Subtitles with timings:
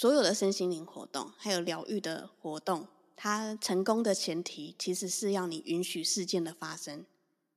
[0.00, 7.04] 所有的身心灵活动，还有疗愈的活动，它成功的前提其实是要你允许事件的发生。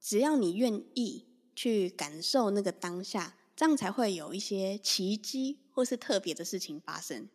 [0.02, 1.26] 只要你愿意
[1.56, 7.30] 去感受那个当下，这样才会有一些奇迹或是特别的事情发生。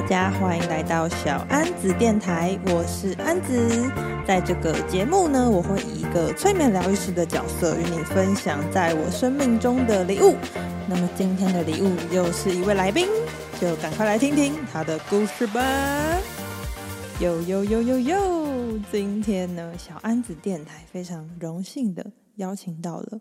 [0.00, 3.86] 大家欢迎来到小安子电台，我是安子。
[4.26, 10.36] 在这个节目呢，我会以一个催眠疗愈师的角色与你分享在我生命中的礼物。
[10.88, 13.08] 那么今天的礼物又是一位来宾，
[13.60, 15.60] 就赶快来听听他的故事吧。
[17.20, 18.78] 呦呦呦呦呦！
[18.90, 23.20] 今天呢，小安子电台非常荣幸的邀请到了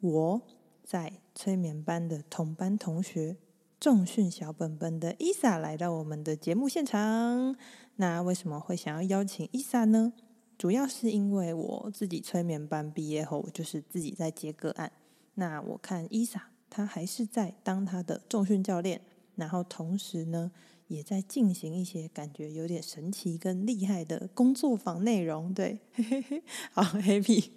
[0.00, 0.40] 我
[0.84, 3.34] 在催眠班的同班同学。
[3.82, 7.56] 重训小本本的伊莎来到我们的节目现场。
[7.96, 10.12] 那为什么会想要邀请伊莎呢？
[10.56, 14.92] 主要是因为我自己催眠班毕业后，我就是自己在接个案。
[15.34, 19.00] 那我看伊莎，她还是在当她的重训教练，
[19.34, 20.52] 然后同时呢，
[20.86, 25.52] 也在进行一些感觉有点神奇跟厉害的工作坊内容。
[25.52, 27.50] 对，嘿嘿嘿，好 happy。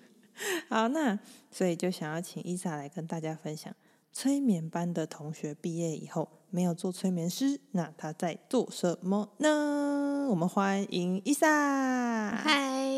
[0.69, 1.19] 好，那
[1.51, 3.75] 所以就想要请伊莎来跟大家分享。
[4.17, 10.27] 催眠班的同学毕业以后没有做催眠师，那他在做什么呢？
[10.29, 12.31] 我们欢迎伊莎。
[12.33, 12.89] 嗨，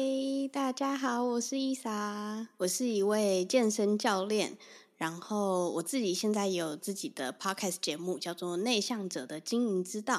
[0.53, 4.59] 大家好，我是伊莎，我是一位健身教练，
[4.97, 10.17] 然后我自己现在有自己的 podcast 节目，叫做《内向者的经营之道》。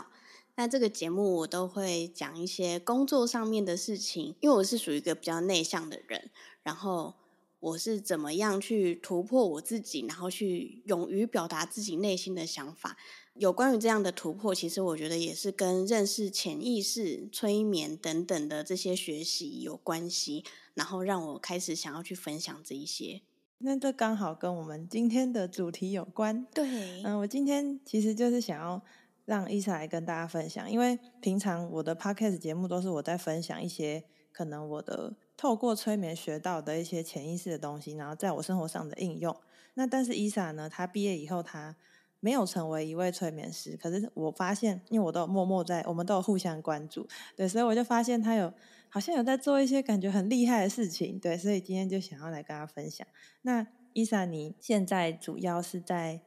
[0.57, 6.29] 那这个节目我都会讲一些工作上面的事情，因为我是属于一个比较内向的人，
[6.65, 7.15] 然后。
[7.61, 12.97] 我是怎么样去突破我自己，然后去勇于表达自己内心的想法。
[13.34, 20.44] 有关于这样的突破，其实我觉得也是跟认识潜意识、催眠等等的这些学习有关系，
[20.75, 23.22] 然后让我开始想要去分享这一些。
[23.59, 26.47] 那这刚好跟我们今天的主题有关。
[26.54, 28.81] 对，嗯，我今天其实就是想要
[29.25, 35.16] 让伊莎来跟大家分享，因为平常我的 podcast 节目都是我在分享一些可能我的。
[35.38, 39.34] 透过催眠学到的一些潜意识的东西，然后在我生活上的应用。
[39.75, 41.76] 那但是伊莎呢，她毕业以后，她
[42.19, 43.77] 没有成为一位催眠师。
[43.81, 47.06] 可是我发现，因为我都有默默在，我们都有互相关注，
[47.37, 48.53] 对，所以我就发现她有
[48.88, 53.06] 好像有在做一些感觉很厉害的事情，对，所以今天就想要来跟她分享。
[53.43, 56.21] 那伊莎，你现在主要是在，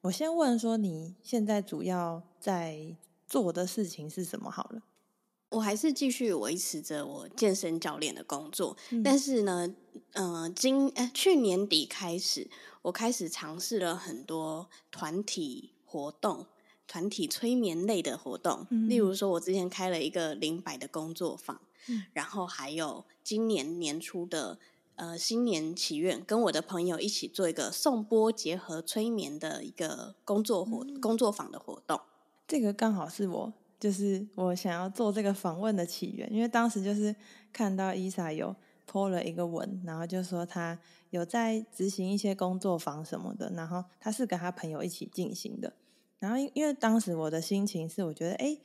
[0.00, 2.96] 我先问说，你现在主要在
[3.28, 4.50] 做的事情是什么？
[4.50, 4.82] 好了。
[5.48, 9.72] 我还是继续维持着我健身教练的工作，嗯、但是呢，
[10.12, 12.48] 呃，今呃去年底开始，
[12.82, 16.46] 我开始尝试了很多团体活动、
[16.88, 18.66] 团体催眠类的活动。
[18.70, 24.58] 嗯、例如说，我之前开了一个零百的工作坊，嗯、然后还有今年年初的
[24.96, 32.00] 呃新年祈愿，跟我的朋友一起做一个颂钵结合催眠的一个工作活、嗯、工作坊的活动。
[32.48, 33.52] 这个刚好是我。
[33.78, 37.14] 就是我想要做这个访问的起源，因为当时就是
[37.52, 38.56] 看到伊莎有
[38.90, 40.78] po 了一个文，然后就说他
[41.10, 45.74] 有在执行一些工作坊什么的，然后他是跟他朋友一起进行的。
[46.18, 48.56] 然后因因为当时我的心情是，我觉得哎，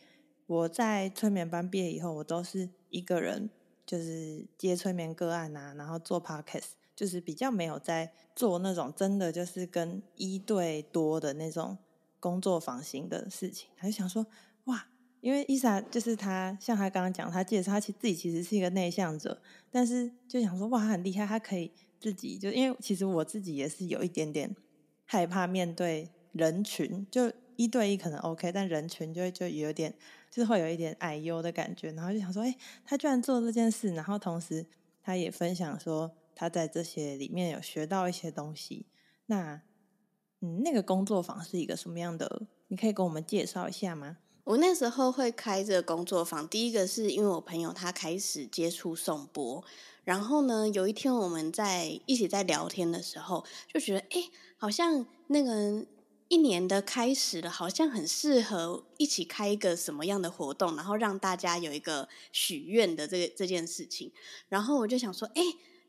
[0.48, 3.50] 我在催眠班毕业以后，我都是一个人，
[3.86, 11.78] 就是接催眠个案啊，然后做 podcast，就是比较没有在做那种真的就是跟一对多的那种
[12.22, 14.26] 工作坊型的事情，他就想说
[14.66, 14.88] 哇。
[15.22, 24.56] 因为伊莎就是他，像他刚刚讲，他介绍他其自己其实是一个内向者，但是就想说哇，他很厉害，他可以自己就因为其实我自己也是有一点点
[25.06, 29.94] 害怕面对人群，就一对一可能 OK，但人群就就有点
[30.30, 34.66] 就是会有一点矮优的感觉，然后就想说，哎，他居然做这件事，然后同时
[35.04, 38.88] 他也分享说他在这些里面有学到一些东西。
[39.28, 39.62] 那
[40.40, 42.48] 嗯，那个工作坊是一个什么样的？
[42.70, 44.18] 你可以跟我们介绍一下吗？
[44.52, 49.64] 我那时候会开这个工作坊，第一个是因为我朋友他开始接触颂钵，
[50.04, 55.86] 然后呢，有一天我们在一起在聊天的时候，就觉得哎，好像那个
[56.28, 64.12] 一年的开始了，好像很适合一起开一个什么样的活动，然后让大家有一个许愿的这个这件事情。
[64.50, 65.42] 然后我就想说，哎，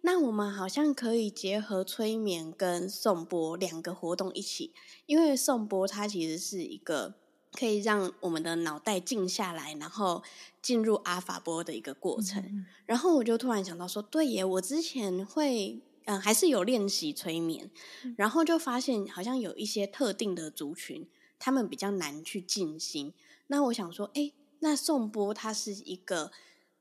[0.03, 4.73] 那我们好像可以结合催眠跟颂钵两个活动一起，
[5.07, 7.15] 因为颂钵它其实是一个。
[7.53, 10.23] 可以让我们的脑袋静下来，然后
[10.63, 12.67] 进入阿法波的一个过程。
[12.87, 17.71] 然后我就突然想到说，对耶，我之前会嗯、呃，还是有练习催眠，
[18.05, 21.07] 嗯、然后就发现好像有一些特定的族群，
[21.39, 23.13] 他们比较难去静心。
[23.49, 26.33] 那我想说，哎，那颂钵它是一个，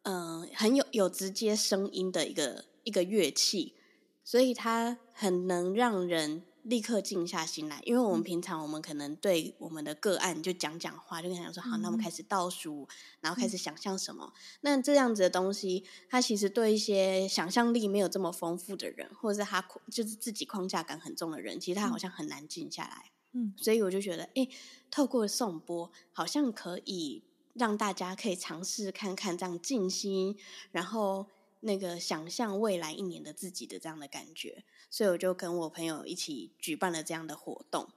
[0.03, 3.75] 嗯、呃，很有有直接声音的一个一个乐器，
[4.23, 6.44] 所以它很能让人。
[6.63, 12.87] 立刻静下心来，因为我们平常我们可能对我们的个案就讲讲话，就跟他讲说好，那我们开始倒数，
[13.19, 14.31] 然后开始想象什么。
[14.61, 23.11] 那这样子的东西，它其实对一些想象力没有这么丰富的人，或者是他就是自己框架感很重的人，其实他好像很难静下来。
[23.33, 24.47] 嗯，所以我就觉得，哎，
[24.89, 27.23] 透过颂钵，好像可以
[27.53, 30.37] 让大家可以尝试看看这样静心，
[30.71, 31.27] 然后。
[31.61, 37.89] 那个想象未来一年的自己的这样的感觉，所以我就跟我朋友一起举办了这样的活动。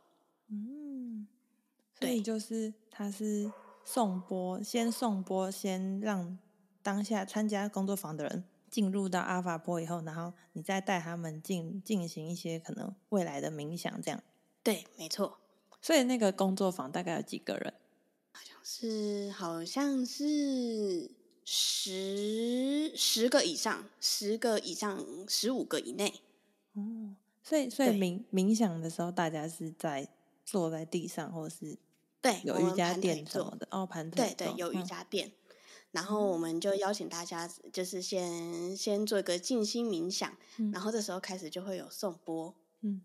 [0.49, 1.27] 嗯，
[1.99, 3.51] 所以就是他是
[3.85, 6.39] 送播，先送播，先让
[6.83, 14.23] 当下参加工作坊的人进入到阿法波以后，然后你再带他们进进行一些可能未来的冥想，这样。
[14.63, 15.39] 对，没错。
[15.81, 17.75] 所以那个工作坊大概有几个人？
[18.33, 21.11] 好像是，好像是。
[21.45, 26.23] 十十个以上，十个以上，十五个以内。
[26.73, 30.09] 哦，所以所以冥冥想的时候，大家是在
[30.45, 31.77] 坐在地上，或者是
[32.23, 35.29] 对有瑜伽垫什么的哦，盘腿对对，有瑜伽垫。
[35.29, 35.33] 嗯、
[35.93, 43.03] 然后我们就邀请大家，就是先先做一个静心冥想，嗯、然后这时候开始就会有颂钵，嗯，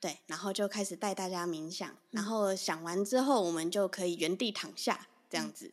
[0.00, 5.66] 对，然后就开始带大家冥想，嗯、然后想完之后，我们就可以原地躺下，这样子。
[5.66, 5.72] 嗯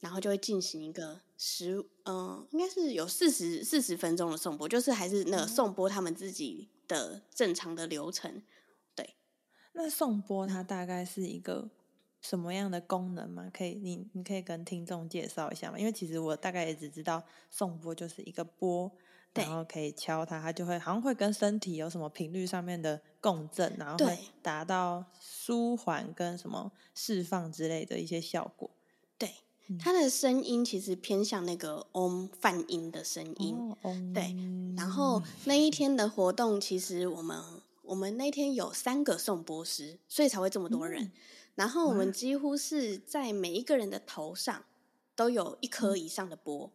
[0.00, 8.42] 然后就会进行一个十，嗯、呃，应该是有四十四十分钟的颂钵，就是还是那个颂钵他们自己的正常的流程。
[8.94, 9.14] 对，
[9.72, 11.70] 那颂钵它大概是一个
[12.20, 13.50] 什么样的功能吗？
[13.50, 15.78] 可以，你你可以跟听众介绍一下吗？
[15.78, 18.92] 因为其实我大概也只知道颂钵就是一个钵，
[19.32, 28.70] 然后可以敲它，它就会好像会跟身体有什么频率上面的共振，然后会达到舒缓跟什么释放之类的一些效果。
[29.78, 34.34] 它的声音其实偏向那个嗡泛音的声音，哦、对。
[34.76, 37.42] 然后那一天的活动，其实我们
[37.82, 41.04] 我们那天有三个颂钵师，所以才会这么多人。
[41.04, 41.12] 嗯、
[41.54, 44.64] 然后我们几乎是在每一个人的头上
[45.14, 46.72] 都有一颗以上的钵，嗯、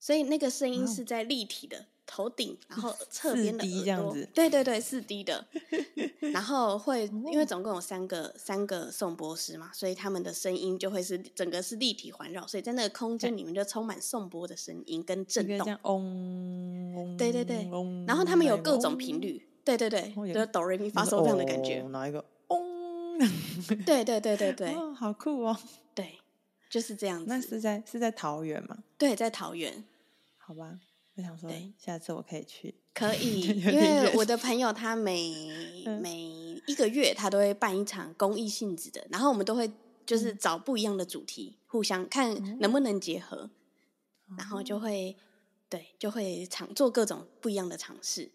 [0.00, 1.86] 所以那个声音是在立体的。
[2.08, 5.46] 头顶，然后 侧边的耳朵，对对对，四 D 的。
[6.32, 15.78] 然后会，因为总共有三个三个颂钵师嘛，所以他们的声音就会是整个是立体环绕，所以在那个空间里面就充满颂钵的声音跟震动。
[15.82, 17.68] 嗡，对对对。
[18.06, 21.82] 然后他们有各种频率，对对对，就是哆瑞咪发嗦这样的感觉。
[21.88, 22.24] 哪一个？
[22.48, 23.18] 嗡。
[23.86, 24.74] 对对对对对。
[24.94, 25.56] 好酷哦。
[25.94, 26.18] 对，
[26.68, 27.24] 就是这样子。
[27.28, 28.78] 那是在是在桃园吗？
[28.98, 29.84] 对，在桃园。
[30.36, 30.78] 好吧。
[31.18, 32.72] 我想说，下次我可以去。
[32.94, 35.34] 可以， 因为我的朋友他每
[36.00, 36.16] 每
[36.66, 39.68] 一个月他都会办一场公益性质的，然后我们都会
[40.06, 43.50] 就是找不一样的主题，互相看能不能结合，
[44.36, 45.16] 然后就会
[45.68, 48.30] 对就会尝做各种不一样的尝试。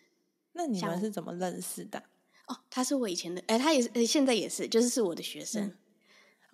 [0.52, 2.04] 那你们是怎么认识的？
[2.48, 5.74] 哦，他是我以前的，哎，他也是，现在也是，就是是我的学生，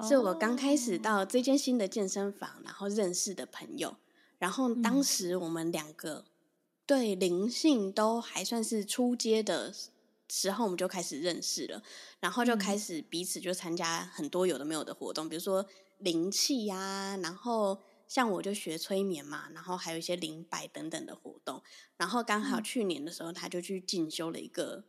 [0.08, 3.98] 是我刚开始到这间新的健身房，然后认识的朋友。
[4.40, 6.26] 然后当时我们两个
[6.88, 9.72] 对灵性都还算是初阶的
[10.28, 11.84] 时候，我们就开始认识了，
[12.20, 15.66] 然后就开始彼此就参加很多有的没有的活动，比如说
[16.00, 21.62] 灵气呀，然后像我就学催眠嘛，然后还有一些灵摆等等的活动。
[21.98, 24.84] 然后刚好去年的时候，他就去进修了一个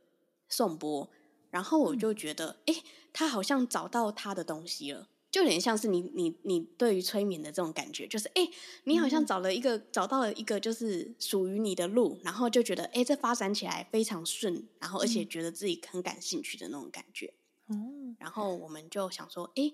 [0.49, 1.11] 颂钵，
[1.51, 5.09] 然后我就觉得，哎，他好像找到他的东西了。
[5.31, 8.49] 就有点像是你你你对于催眠的这种感觉，就是哎，
[8.85, 17.33] 你好像找了一个、嗯、找到了一个就是属于你的路，然后就觉得哎，这发展起来非常顺，然后而且觉得自己很感兴趣的那种感觉。
[17.69, 19.73] 嗯，然后我们就想说，哎，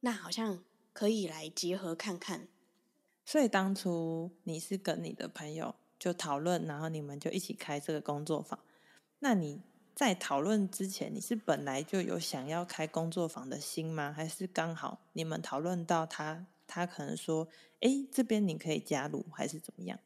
[0.00, 2.46] 那好像可以来结合看看。
[3.24, 8.60] 所以当初你是跟你的朋友就讨论，然后你们就一起开这个工作坊。
[9.18, 9.60] 那你？
[9.94, 14.12] 在讨论之前，你是本来就有想要开工作坊的心吗？
[14.12, 17.46] 还是刚好你们讨论到他，他可能说
[17.80, 19.98] ：“哎，这边你可以加入，还是怎么样？”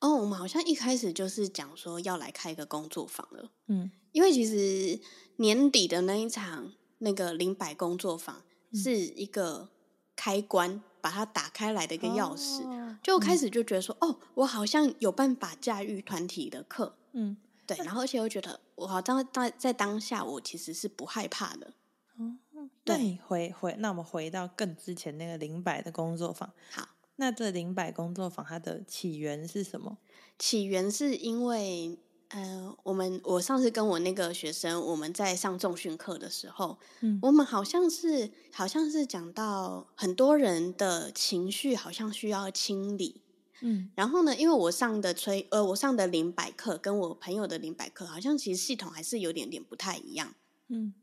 [0.00, 3.50] 哦，我们好像一开始就是讲说要来开一个工作坊了。
[3.68, 5.00] 嗯，因为其实
[5.36, 8.42] 年底的那一场那个零百工作坊
[8.74, 9.70] 是一个
[10.14, 17.38] 开关，嗯、把它打开来的一个钥匙，哦、就开始就觉得说：“嗯、哦，我好像有办法驾驭团体的课。”嗯。
[17.76, 21.72] 对，然后而且我觉得，我好像在在当下，我其实是不害怕的。
[22.18, 22.36] 哦，
[22.84, 26.52] 对，那你回回，那我们回到更之前那个零百的工作坊。
[26.70, 29.98] 好，那这零百工作坊它的起源是什么？
[30.38, 31.98] 起源是因为，
[32.28, 43.22] 呃，我们我上次跟我那个学生，我们在上重训课的时候，嗯，我们好像是好像是讲到很多人的情绪好像需要清理，
[43.62, 50.34] 嗯，然后呢，因为我上的催呃，我上的零百课跟我朋友的零百课，好像其实系统还是有点点不太一样，
[50.68, 50.94] 嗯，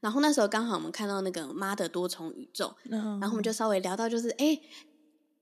[0.00, 4.46] 然后那时候刚好我们看到那个妈的多重宇宙，嗯，然后我们就稍微聊到就是哎。
[4.46, 4.62] 诶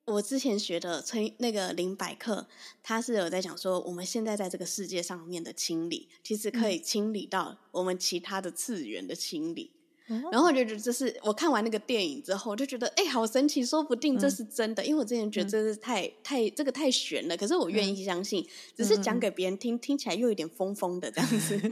[0.04, 2.48] 我之前学的催那个零百课，
[2.82, 9.70] 他是有在讲说，我们现在在这个世界上面的清理，其实可以清理到我们其他的次元的清理。
[10.08, 14.82] 嗯、然后我就觉得这是我看完那个电影之后，我就觉得哎，好神奇，说不定这是真的。
[14.82, 21.58] 嗯、因为我之前觉得这是太、嗯、太这个太悬了，可是我愿意相信，嗯、只是讲给别人听，听起来又有点疯疯的这样子。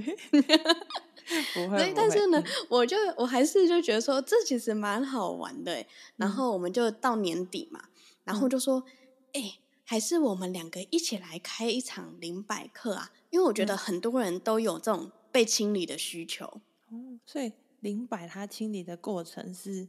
[1.54, 5.84] 不会，对，但是呢，我就我还是就觉得说，这其实蛮好玩的。
[6.16, 7.84] 然后我们就到年底嘛。
[8.24, 8.84] 然后就说，
[9.32, 13.10] 哎、欸，还是我们两个一起来开一场零百课啊！
[13.30, 16.44] 因为我觉得很多人都有这种被清理的需求。
[16.90, 19.88] 哦，所以灵摆它清理的过程是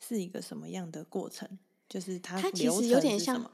[0.00, 1.58] 是一个什么样的过程？
[1.88, 3.50] 就是它它其实有点像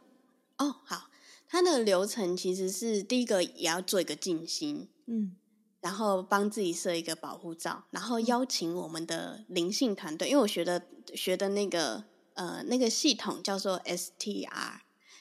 [0.59, 1.11] 哦，好，
[1.49, 5.37] 它的流程其实是第一个也要做一个静心，嗯，
[5.81, 12.05] 然后帮自己设一个保护罩，然后邀请我们的灵性团队，因为我学的学的那个。
[12.35, 14.81] 呃，那个系统叫做 STR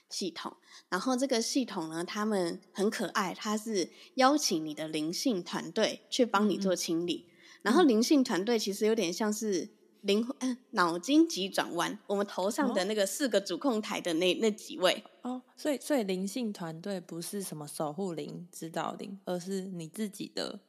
[0.09, 0.55] 系统，
[0.87, 7.30] 然后这个系统呢，他们很可爱，它是邀请你的灵性团队去帮你做清理，嗯、
[7.61, 9.69] 然后灵性团队其实有点像是
[10.01, 10.27] 灵
[10.71, 15.03] 脑筋急转弯，我们头上的那个四个主控台的那那几位。
[15.21, 20.59] 哦，所以所以灵性团队不是什么守护灵、指导灵，而是你自己的，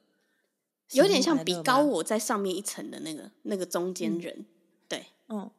[0.92, 4.46] 有点像比高我在上面一层的那个那个中间人，嗯、
[4.88, 5.50] 对，嗯。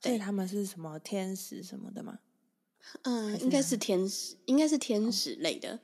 [0.00, 2.18] 所以他们是什么天使什么的吗？
[3.04, 5.76] 嗯，应该是天使，应该是天使类的。
[5.76, 5.80] 哦、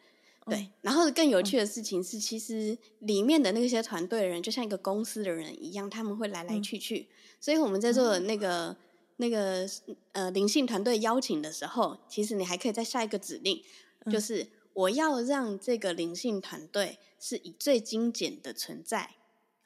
[0.47, 6.99] 对，然后更有趣的事情是，其实里面的那些团队的人，就像一个公司的人一样，他们会来来去去。
[6.99, 7.07] 嗯、
[7.41, 8.77] 所以我们在做那个、嗯、
[9.19, 9.69] 那个
[10.13, 13.63] 呃灵性团队邀请的时候，其实你还可以再下一个指令，
[14.07, 19.11] 嗯、就是我要让这个灵性团队是以最精简的存在，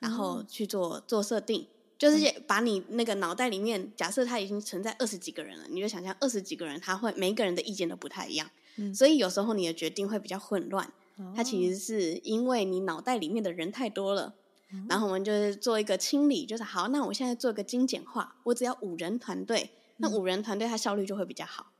[0.00, 1.68] 然后去做做设定。
[1.96, 10.92] 就是把你那个脑袋里面，假设他已经存在二十几个人了，你就想象二十几个人，他会每一个人的意见都不太一样，嗯、所以有时候你的决定会比较混乱。
[11.34, 14.34] 它、哦、其实是因为你脑袋里面的人太多了，
[14.72, 21.72] 嗯、然后我们就是做一个清理，就是好，那我现在做一个精简化，我只要五人团队，那五人团队它效率就会比较好。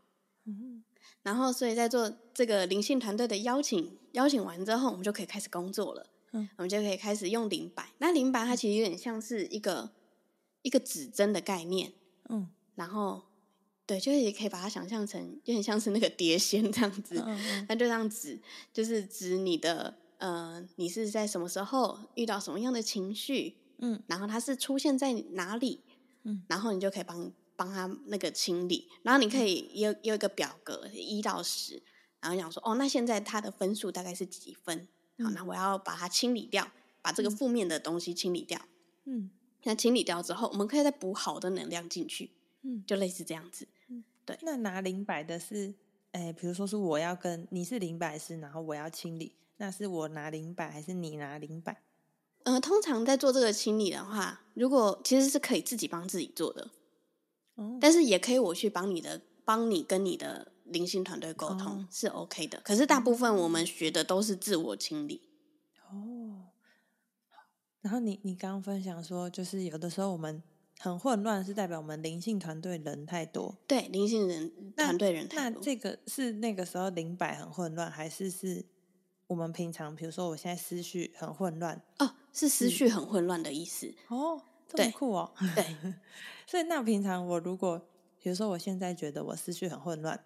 [0.44, 0.84] 嗯、
[1.22, 6.06] 然后所以在做这个灵性团队的邀请，邀请完之后，我们就可以开始工作了。
[6.32, 7.90] 嗯，我们就可以开始用灵摆。
[7.98, 9.90] 那灵摆它其实有点像是一个。
[10.64, 11.92] 一个指针的概念，
[12.30, 13.24] 嗯，然后
[13.86, 17.14] 对，就是也可以把它想象成有点像是那个碟仙这样子，
[17.68, 18.40] 那就这样指，
[18.72, 25.80] 就是指你的呃，你是在什么时候遇到什么样的情绪，嗯，然后它是出现在哪里，
[26.22, 31.82] 嗯，然后你就可以帮帮他那个清理，然后你可以有有一个表格一到十，
[32.20, 34.88] 然后讲说哦，那现在它的分数大概是几分？
[35.22, 36.72] 好，那我要把它清理掉，
[37.02, 38.60] 把这个负面的东西清理掉，
[39.04, 39.30] 嗯。
[39.66, 43.73] 那清理掉之后，我们可以再补好的能量进去，嗯，就类似这样子，嗯，
[44.24, 44.38] 对。
[44.42, 45.74] 那拿零摆的是，
[46.12, 51.82] 哎，比如说是我要跟你是零摆师，然后我要清理，那是我拿零摆还是你拿零摆？
[52.44, 56.70] 呃，通常在做这个清理的话，如果其实是可以自己帮自己做的，
[57.54, 62.60] 哦，但是也可以我去帮你的，帮你跟你的灵性团队沟通，哦，是 OK 的。
[62.60, 65.22] 可是大部分我们学的都是自我清理，
[65.90, 66.50] 哦。
[67.80, 70.42] 然后你你刚刚分享说，就是有的时候我们
[70.78, 73.56] 很混乱，是代表我们灵性团队人太多。
[73.66, 75.58] 对，灵性人团队人太多。
[75.58, 78.64] 那这个是那个时候灵摆很混乱，还是是
[79.26, 81.80] 我们平常，比如说我现在思绪很混乱？
[81.98, 83.94] 哦，是思绪很混乱的意思。
[84.08, 85.32] 哦，这么酷哦。
[85.54, 85.94] 对，对
[86.46, 87.78] 所以那平常我如果，
[88.20, 90.22] 比如说我现在觉得我思绪很混乱，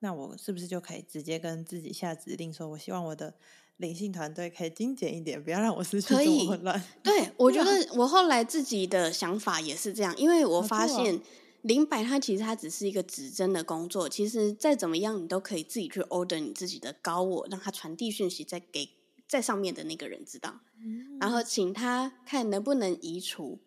[0.00, 3.34] 那我是不是就可以直接跟自己下指令说，我希望我的。
[3.82, 6.82] 灵性团队可以精简一点，不要让我思绪这么混乱。
[7.02, 11.20] 对， 我觉得我后来自己的想法也是这样，因为我发现
[11.62, 18.88] 灵摆它其实它只是一个指针的工作，其实再怎么样你都可以自己去 order 你自己的高我，让它传递讯息，再给
[19.28, 23.58] 在上面的那个人知道，嗯、然后请他看能不能移除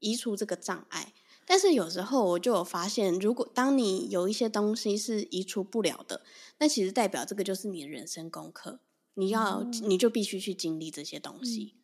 [0.00, 1.12] 移除这个障碍。
[1.46, 6.22] 但是有时候我就有发现，如果当你有一些东西是移除不了的，
[6.58, 8.78] 那其实代表这个就是你的人生功课。
[9.20, 11.74] 你要，嗯、你就必须去经历这些东西。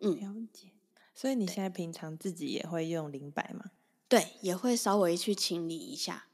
[0.00, 0.72] 嗯，了解。
[1.14, 3.72] 所以你现在平常自己也会用灵摆吗？
[4.08, 6.28] 对，也会稍微去清理一下。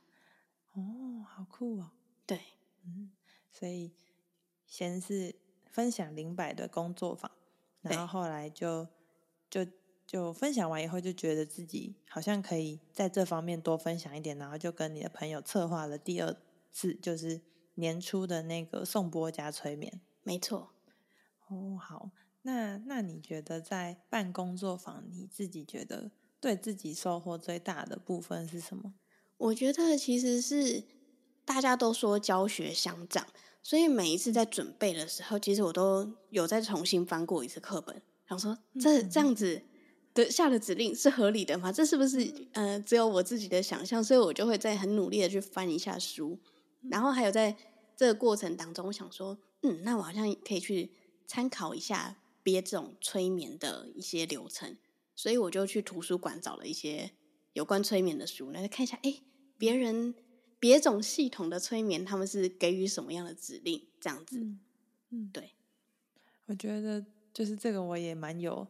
[0.72, 1.90] 哦，好酷哦。
[2.26, 2.40] 对，
[2.84, 3.10] 嗯。
[3.50, 3.92] 所以
[4.66, 5.36] 先是
[5.70, 7.30] 分享零百的工作坊，
[7.82, 8.88] 然后后来就
[9.48, 9.66] 就
[10.06, 16.36] 就分享完以后，就觉得自己好像可以在这方面多分享一点，然后就跟你的朋友策划了第二
[16.72, 17.40] 次，就是
[17.74, 20.00] 年初的那个颂钵加催眠。
[20.22, 20.70] 没错。
[21.48, 22.10] 哦，好，
[22.42, 26.10] 那那你觉得在办工作坊，你自己觉得
[26.40, 28.94] 对自己收获最大的部分是什么？
[29.36, 30.84] 我觉得其实是
[31.44, 33.26] 大家都说教学相长，
[33.62, 39.62] 所以每一次在准备的时候，其实我都有再重新翻过一次课本，想说这这样子
[40.14, 41.72] 的下的指令是合理的吗？
[41.72, 44.02] 这是不是呃只有我自己的想象？
[44.02, 46.38] 所以我就会在很努力的去翻一下书，
[46.88, 47.56] 然后还有在
[47.96, 50.92] 这个过程当中，我想说，嗯，那我好像可以去。
[51.24, 54.76] 参考一下别这种催眠的一些流程，
[55.14, 57.12] 所以我就去图书馆找了一些
[57.54, 59.22] 有关催眠的书，来看一下，哎，
[59.56, 60.14] 别人
[60.58, 63.86] 别种系统的催眠，他们是给予什么样的指令？
[63.98, 64.60] 这样子，嗯，
[65.08, 65.52] 嗯对，
[66.44, 67.02] 我觉得
[67.32, 68.68] 就是这个，我也蛮有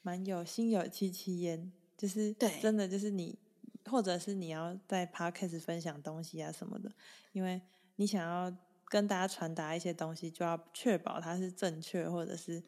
[0.00, 3.38] 蛮有心有戚戚焉，就是对，真的就是你，
[3.84, 6.90] 或者是你要在 Podcast 分享东西啊什么的，
[7.30, 7.62] 因为
[7.94, 8.52] 你想要。
[8.92, 12.62] 跟大家传达一些东西，就要确保它是正确，或者是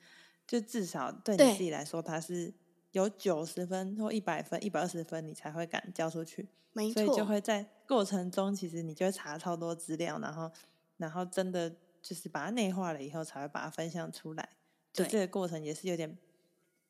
[0.46, 2.50] 就至少对你自己来说，它是
[2.92, 6.48] 有九十分或一百分、一百二十分，你才会敢交出去。
[6.72, 6.94] 没错。
[6.94, 10.50] 所以就会在过程中，其实你就会查超多资料，然后
[10.96, 11.68] 然后真的
[12.00, 14.48] 就是把它内化了以后，才会把它分享出来。
[14.94, 16.16] 对，这个过程也是有点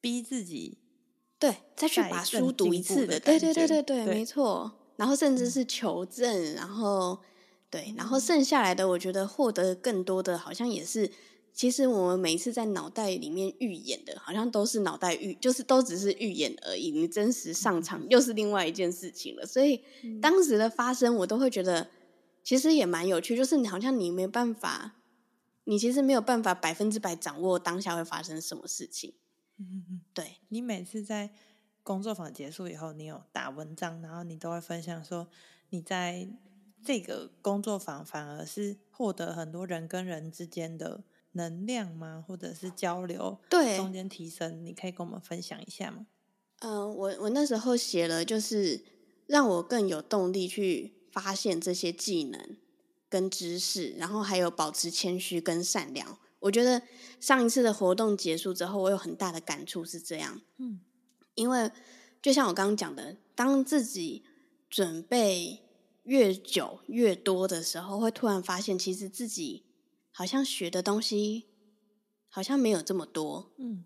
[0.00, 0.78] 逼自己，
[1.40, 4.72] 对，再去把书读一次的，对对对对对，没错。
[4.94, 7.18] 然后甚至是求证，然后。
[7.74, 11.10] 对，然后剩下来的，我觉得获得更多的，好像也是，
[11.52, 16.92] 其实我们每一次在脑袋里面预演的，好像都是脑袋预，就是都只是预演而已。
[16.92, 19.44] 你真实上场又是另外一件事情了。
[19.44, 19.82] 所以
[20.22, 21.90] 当时的发生，我都会觉得
[22.44, 24.94] 其实也蛮有趣，就是你好像你没办法，
[25.64, 29.14] 你其实没有办法百分之百掌握当下会发生什么事情。
[29.58, 31.30] 嗯嗯，对，你每次在
[31.82, 35.26] 工作坊结束以后，你有打文章，然后你都会分享说
[35.70, 36.28] 你在。
[36.84, 42.22] 这个工作坊反而是获得很多人跟人之间的能量吗？
[42.28, 43.40] 或者是交流？
[43.48, 46.06] 对，中间提升，你可以跟我们分享一下吗？
[46.60, 48.84] 嗯、呃，我我那时候写了，就是
[49.26, 52.56] 让我更有动力去发现这些技能
[53.08, 56.18] 跟知识，然后还有保持谦虚跟善良。
[56.40, 56.82] 我觉得
[57.18, 60.42] 上一次的活动结束之后，我有很大的感触是这样。
[60.58, 60.80] 嗯，
[61.34, 61.70] 因为
[62.22, 64.22] 就像我刚刚讲的，当自己
[64.68, 65.63] 准备。
[66.04, 69.64] 越久越多的时候，会突然发现，其实自己
[70.10, 71.46] 好像学的东西
[72.28, 73.52] 好像没有这么多。
[73.58, 73.84] 嗯，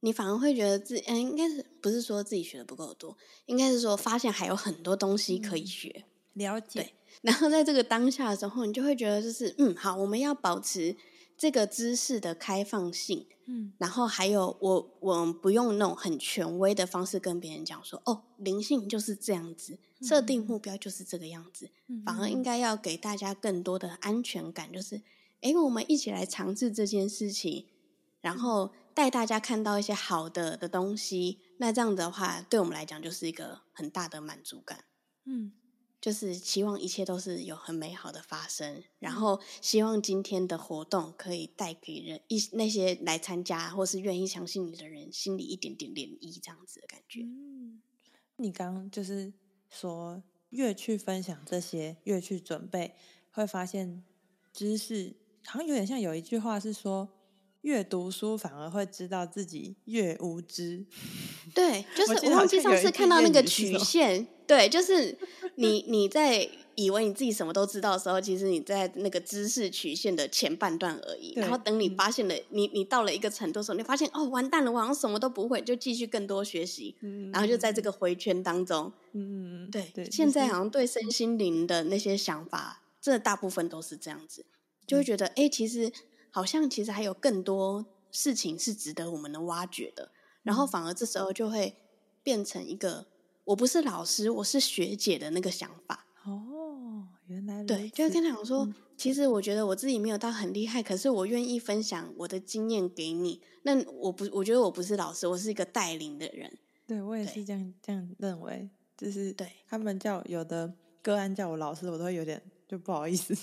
[0.00, 3.16] 你反而会觉得自己，嗯，应该是不是说自己学的不够多，
[3.46, 6.04] 应该是说发现还有很多东西可以学。
[6.34, 6.82] 嗯，了解。
[6.82, 10.96] 对，然后在这个当下的时候，你就会觉得就是，嗯，好，我们要保持
[11.36, 13.26] 这个知识的开放性。
[13.52, 25.02] 嗯，然后还有我，我不用那种很权威的方式跟别人讲说，哦，灵性就是这样子，设定目标就是这个样子，嗯，反而应该要给大家更多的安全感，就是，
[25.40, 27.66] 哎，我们一起来尝试这件事情，
[28.20, 34.84] 然后带大家看到一些好的的东西，那这样的话，对我们来讲就是一个很大的满足感，
[35.24, 35.52] 嗯。
[36.00, 47.20] 就是期望一切都是有很美好的发生，然后希望今天的活动可以带给人一那些来参加或是愿意相信你的人心里一点点涟漪，这样子的感觉。
[47.20, 47.82] 嗯，
[48.36, 49.32] 你刚刚就是
[49.68, 52.94] 说，越去分享这些，越去准备，
[53.30, 54.02] 会发现
[54.54, 57.10] 知识好像有点像有一句话是说，
[57.60, 60.86] 越读书反而会知道自己越无知。
[61.54, 64.26] 对，就是我忘记上次看到那个曲线。
[64.50, 65.16] 对，就是
[65.54, 71.34] 你你在以为你自己什么都知道的时候，其实你在那个知识曲线的前半段而已。
[71.36, 76.96] 然后等你发现了，嗯、你你到了一个程度的时候，你发现哦，完蛋了，我好像什么都不会，就继续更多学习。
[77.00, 80.10] 嗯、然后就在这个回圈当中，嗯对对。
[80.10, 84.44] 现在好像对身心灵的那些想法，这大部分都是这样子，
[84.84, 85.92] 就会觉得哎、嗯，其实
[86.32, 90.10] 好像其实还有更多事情是值得我们能挖掘的。
[90.42, 91.76] 然后反而这时候就会
[92.24, 93.06] 变成一个。
[93.50, 96.06] 我不是老师，我是学姐的那个想法。
[96.24, 103.40] 哦，原来对，就是跟他讲说、嗯，其实我觉得我自己没有到很厉害，可是我愿意分享我的经验给你。
[103.62, 106.48] 那我不，我觉得我不是老师，我是一个带领的人。
[106.86, 113.34] 对，我也是这样这样认为，就是对他们叫有的个案叫我老师，我都会有点就不好意思。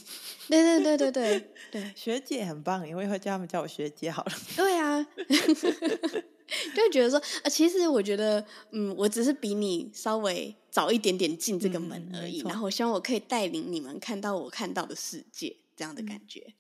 [0.48, 4.32] 对对对对对对， 学姐很棒，因为会叫他们叫我学姐好了。
[4.56, 5.06] 对啊。
[6.76, 16.54] 就觉得说，啊，其实我觉得，嗯，我只是比你稍微早一点点进这个门而已，嗯，然后希望我可以带领你们看到我看到的世界，这样的感觉。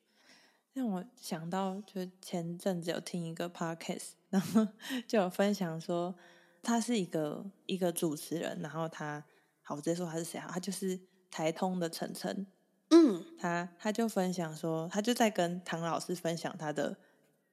[0.73, 4.67] 让我想到，就前阵子有听一个 podcast， 然后
[5.08, 6.13] 就有分享说，
[6.62, 9.23] 他是一个一个主持人，然后他，
[9.63, 10.50] 好，我直接说他是谁啊？
[10.52, 11.00] 他就是
[11.32, 12.45] 台通的晨晨，
[12.89, 16.95] 嗯，他他就分享说，他就在跟唐老师分享他的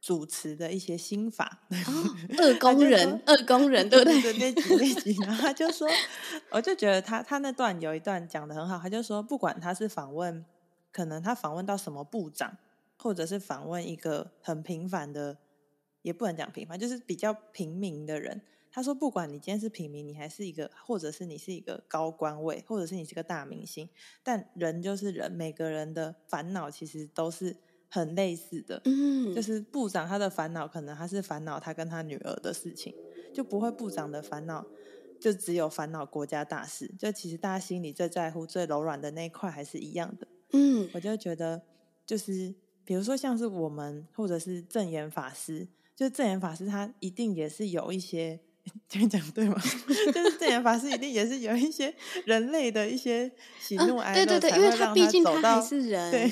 [0.04, 1.62] 主持的一些心法。
[1.70, 4.20] 哦， 二工人，二工人， 对不对？
[4.38, 5.88] 那集那集，然后他就说，
[6.52, 10.44] 我就觉得他他那段有一段讲的很好，他就说，不管他是访问，
[10.92, 12.58] 可能他访问到什么部长。
[12.96, 15.36] 或者是访问一个很平凡的，
[16.00, 18.40] 也不能讲平凡，就是比较平民的人。
[18.70, 23.90] 他说，不管你今天是平民，你还是一个，或者是你是一个高官位，或者是你是个大明星，
[24.22, 27.56] 但人就是人，每个人的烦恼其实都是
[27.94, 28.80] 很类似的。
[28.84, 32.92] 嗯，就是部长他的烦恼，可能他是烦恼他跟他女儿的事情，
[33.32, 34.66] 就不会部长的烦恼
[35.20, 36.90] 就只有烦恼国家大事。
[36.98, 40.26] 就其实大家心里最在乎、最柔软的那一块还是一样的。
[40.52, 41.62] 嗯，我就觉得
[42.04, 42.54] 就是。
[42.86, 48.38] 比如说，像是我们，或者是正言法师，就正言法师，他一定也是有一些，
[48.86, 49.56] 这样讲对吗？
[50.12, 51.94] 就是正言法师一定也是有一些
[52.26, 56.30] 人类的一些喜怒哀乐，对对对，因为他毕竟他还是人，对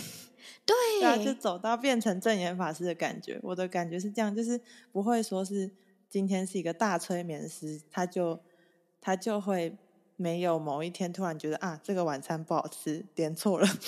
[0.65, 3.38] 对，对啊，就走到变成证言法师的感觉。
[3.43, 4.61] 我的感觉是这样，就是
[4.91, 5.71] 不会说是
[6.09, 8.41] 今天是一个大催眠师，他就
[9.01, 9.77] 他就会。
[10.17, 13.67] 没有某一天突然觉得啊，这个晚餐不好吃，点错了，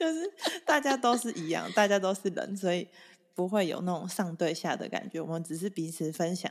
[0.00, 0.32] 就是
[0.64, 2.88] 大家都是一样，大家都是人，所以
[3.34, 5.20] 不会有那种上对下的感觉。
[5.20, 6.50] 我们只是彼此分享，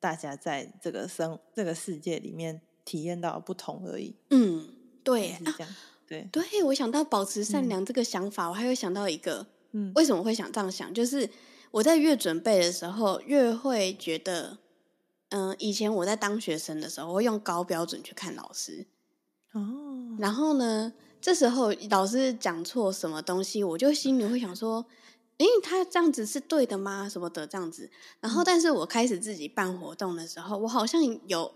[0.00, 4.16] 大家在这个生这个世界里面体验到不同而已。
[4.30, 4.68] 嗯，
[5.04, 5.68] 对，是这样。
[5.68, 5.76] 啊、
[6.06, 10.92] 对对，我想到保持善良这个想法，嗯、我还会想到一个，嗯，为什么会想这样想？
[10.94, 11.28] 就是
[11.70, 14.58] 我在越准备的时候，越会觉得。
[15.30, 18.86] 嗯，以前我在当学生的时候，我会用高标准去看老师。
[19.54, 24.86] 哦，然后呢，这时候老师讲错什么东西，我就心里会想说
[25.38, 27.08] ：“诶，他这样子是对的吗？
[27.08, 27.90] 什么的这样子。”
[28.22, 31.52] 然后，但是我开始自己办活动的时候，我好像有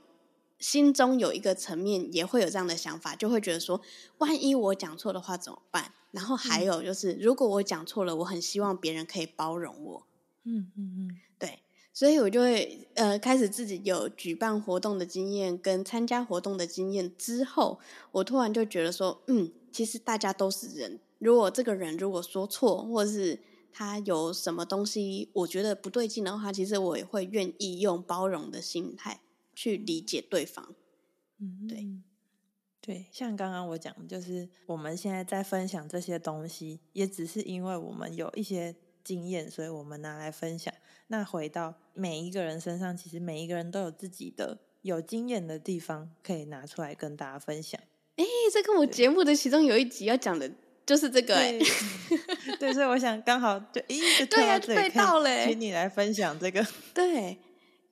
[0.61, 3.81] 心中有一个层面也会有这样的想法，就会觉得说：
[4.19, 5.93] 万一我讲错的话怎么办？
[6.13, 10.07] 然后还有就是，如果我讲错了，我很希望别人可以包容我。
[10.45, 11.61] 嗯嗯嗯，对。
[11.93, 17.81] 所以我就会呃开始自己有举办活动的经验跟参加活动的经验之后，
[18.13, 21.01] 我突然就觉得说，嗯，其实大家都是人。
[21.19, 23.41] 如果这个人如果说错，或者是
[23.73, 29.21] 他有什么东西我觉得不对劲的话，其实我也会愿意用包容的心态
[29.61, 30.75] 去理解对方。
[31.39, 31.87] 嗯，对，
[32.81, 40.73] 对，像刚刚我讲的，就是我们现在在分享这些东西，也只是因为我们有一些经验，所以我们拿来分享。
[41.09, 47.79] 那回到每一个人身上，其实每一个人都有自己的有经验的地方，可以拿出来跟大家分享。
[48.17, 50.51] 哎，这跟我节目的其中有一集要讲的
[50.87, 51.59] 就是这个哎。
[51.59, 56.67] 对，对，所以我想刚好就一个 对啊，对到了，请你来分享这个。
[56.95, 57.37] 对，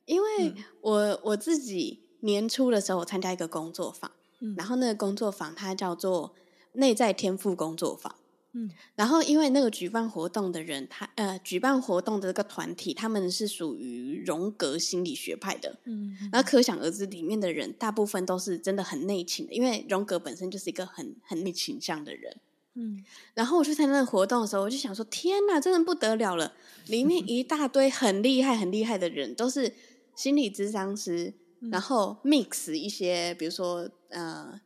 [0.09, 6.33] 因为我、嗯、我自己年初的时候，我参加一个工作坊，嗯、然后那个工作坊它叫做
[6.73, 8.15] 内在天赋工作坊。
[8.53, 22.37] 嗯，然后因为那个举办活动的人，他呃，举办活动的这个团体，他们是属于荣格心理学派的，嗯，然后可想而知，里面的人大部分都是真的很内倾的，因为荣格本身就是一个很很内倾向的人，
[22.73, 26.53] 嗯，然后我去参加那个活动的时候，我就想说，天哪，真的不得了了，
[26.87, 29.71] 里面 一大堆很厉害很厉害的人，都是
[30.19, 34.59] 心理咨商师，嗯，然后 mix 一些，比如说呃。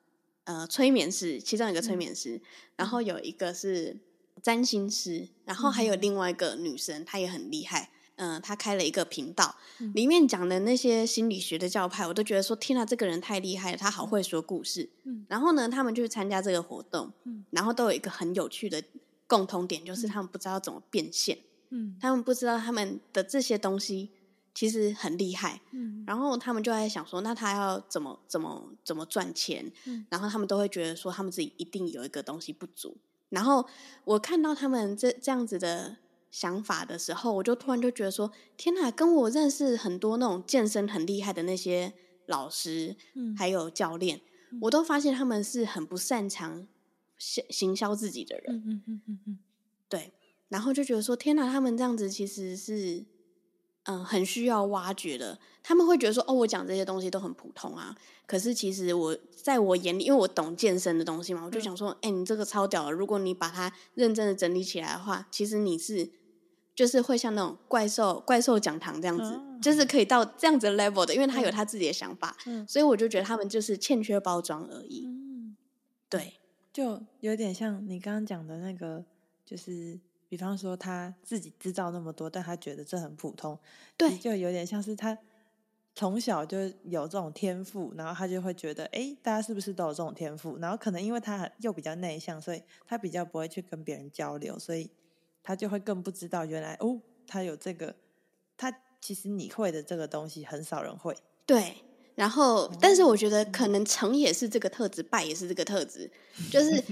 [0.45, 2.41] 呃，催眠师，其中一个催眠师，嗯、
[2.75, 3.97] 然后有一个是
[4.41, 7.91] 占星师，然后还有另外一个女生，嗯、她也很厉害。
[8.17, 14.89] 嗯、呃，她开了一个频道，嗯、里面讲的那些心理学的教派，我都觉得说，天啊，这个人太厉害了，他好会说故事。
[15.05, 18.83] 嗯，然后呢，他们就参加这个活动，嗯，然后都有一个很有趣的
[19.25, 21.37] 共同点，就是他们不知道怎么变现。
[21.69, 24.09] 嗯，他们不知道他们的这些东西。
[24.53, 29.71] 其实很厉害，嗯，然后他们就在想说，那他要怎么怎么怎么赚钱？
[29.85, 32.95] 嗯，然后他们都会觉得说，他们自己一定有一个东西不足。
[33.29, 33.65] 然后
[34.03, 35.97] 我看到他们这这样子的
[36.29, 41.91] 想法的时候，我就突然就觉得说，天哪，跟我认识很多那种健身很厉害的那些
[42.27, 46.67] 老师，嗯，还有教练，嗯，我都发现他们是很不擅长
[47.17, 49.39] 行行销自己的人，嗯嗯嗯嗯嗯，
[49.89, 50.13] 对，
[50.49, 53.03] 然后就觉得说，天哪，他们这样子其实是。
[53.85, 55.37] 嗯，很需要挖掘的。
[55.61, 62.91] 他们会觉得说：“哦，我讲这些东西都很普通啊。”可是其实我在我眼里，因为我懂健身的东西嘛，我就想说：“哎、嗯欸，你这个超屌了！
[62.91, 66.09] 如果你把它认真的整理起来的话，其实你是
[66.73, 71.13] 就是会像那种怪兽怪兽讲堂这样子，嗯、就是可以到这样子的 level 的。
[71.13, 75.05] 因为他有他自己的想法，嗯、所以我就觉得他们就是欠缺包装而已。
[75.05, 75.57] 嗯，
[76.09, 76.35] 对，
[76.71, 79.03] 就有点像你刚刚讲的那个，
[79.45, 79.99] 就是。
[80.33, 83.55] 比比方说他自己知道那么多，但他觉得这很普通，
[83.95, 85.15] 对，就有点像是他
[85.93, 90.57] 从小就有这种天赋，然后他就会觉得，哎，大家是不是都有这种天赋？
[90.57, 94.89] 然后可能因为他又比较内向，所以他比较不会去跟别人交流，所以
[95.43, 97.95] 他就会更不知道原来哦，他有这个，
[98.57, 101.15] 他其实你会的这个东西很少人会。
[101.45, 101.75] 对，
[102.15, 106.09] 然后但是我觉得可能成也是这个特质，败也是这个特质，
[106.51, 106.83] 就是。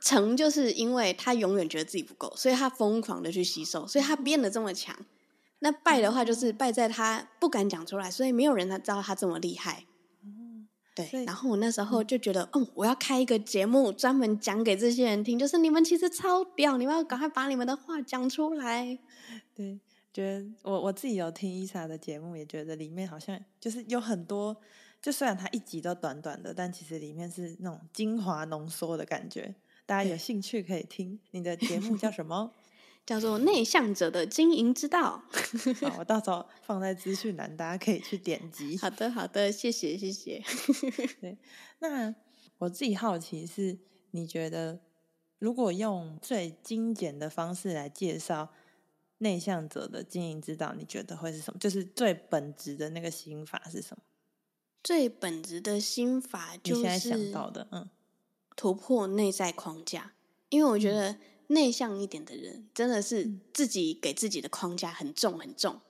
[0.00, 4.96] 成就是因为他永远觉得自己不够，所以他疯狂的去吸收，所以他变得这么强。
[5.60, 9.84] 那败的话就是败在他不敢讲出来，所以没有人他知道他这么厉害。
[10.94, 11.24] 对。
[11.24, 18.98] 然后我那时候就觉得，嗯，我要开一个节目，专门讲给这些人听，就是你们其实超屌，你们要赶快把你们的话讲出来。
[19.54, 19.80] 对，
[20.12, 24.56] 觉得我我自己有听伊莎的节目，也觉得里面好像就是有很多，
[25.00, 29.54] 就虽然它一集都短短的，但其实里面是那种精华浓缩的感觉。
[29.86, 32.52] 大家有兴趣可以听你的节目叫什么？
[33.04, 35.24] 叫做《内向者的经营之道》
[35.90, 38.78] 好，我到时候放在资讯栏，大家可以去点击。
[38.80, 40.40] 好的，好的，谢谢，谢谢。
[41.20, 41.36] 对，
[41.80, 42.14] 那
[42.58, 43.76] 我自己好奇是，
[44.12, 44.78] 你觉得
[45.40, 48.52] 如果用最精简的方式来介绍
[49.18, 51.58] 内向者的经营之道，你觉得会是什么？
[51.58, 54.04] 就是最本质的那个心法是什么？
[54.84, 57.90] 最本质的心法就是你现在想到的，嗯。
[58.56, 60.12] 突破内在框架，
[60.48, 61.16] 因为我觉得
[61.48, 65.80] 内向一点的人真的是自己给自己的框架很重很重。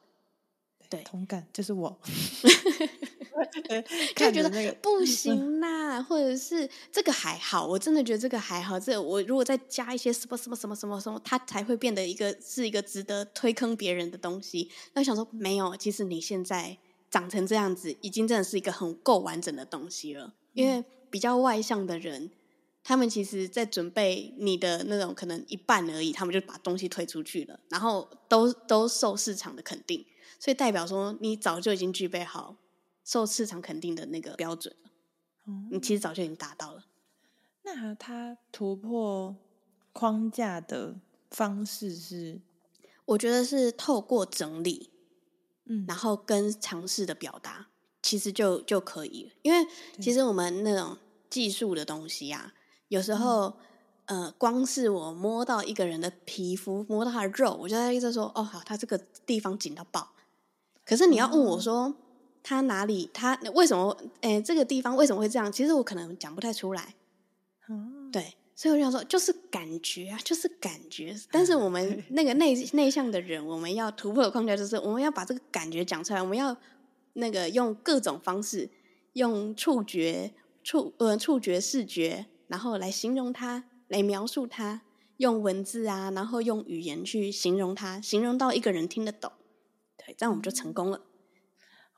[0.89, 1.99] 对，同感就是我，
[4.15, 8.79] 就觉得不行啦，或者是这个还好，我真的觉得这个还好。
[8.79, 14.71] 这我如果再加一些什么什么什么什么什么，它才会变得一个是一个值得推坑别人的东西。
[14.93, 16.77] 那我想说，没有，其实你现在
[17.11, 20.35] 长成这样子，已经真的是一个很够完整的东西了。
[20.53, 22.31] 因为比较外向的人。
[22.85, 30.05] 他们其实，在准备你的那种可能一半而已，他们就把东西推出去了，然后都都受市场的肯定，
[30.41, 32.57] 所以代表说你早就已经具备好
[33.05, 34.91] 受市场肯定的那个标准了。
[35.47, 36.87] 嗯，你其实早就已经达到了。
[37.63, 39.37] 那他突破
[39.93, 40.97] 框架的
[41.31, 42.41] 方式是？
[43.05, 44.91] 我觉得是透过整理，
[45.67, 47.69] 嗯，然后跟尝试的表达，
[48.03, 49.31] 其实就就可以了。
[49.43, 49.69] 因为
[50.01, 50.99] 其实我们那种
[51.31, 52.55] 技术的东西呀、啊。
[52.93, 53.55] 有时候，
[54.05, 60.13] 呃，光是我摸到一个人的皮肤，摸到他的肉，我就在一直说，哦，好，他这个地方紧到爆。
[60.85, 61.95] 可是你要问我说，嗯、
[62.43, 65.51] 他哪里，他为什么，哎，这个地方为什么会这样？
[65.51, 66.95] 其实我可能讲不太出来。
[67.71, 71.17] 嗯，对，所以我就想说，就是感觉啊，就是感觉。
[71.31, 76.55] 但是我们 那个内内向的人，我们要突破的框架就是，我们要把这个感觉讲出来，我们要
[77.15, 78.69] 那个用各种方式，
[79.15, 82.27] 用触觉、触呃触觉、视觉。
[82.53, 84.83] 然后来形容它，来描述它，
[85.17, 89.33] 用文字啊，然后用语言去形容它，形容到一个人听得懂，
[89.97, 90.99] 对，这样我们就成功了。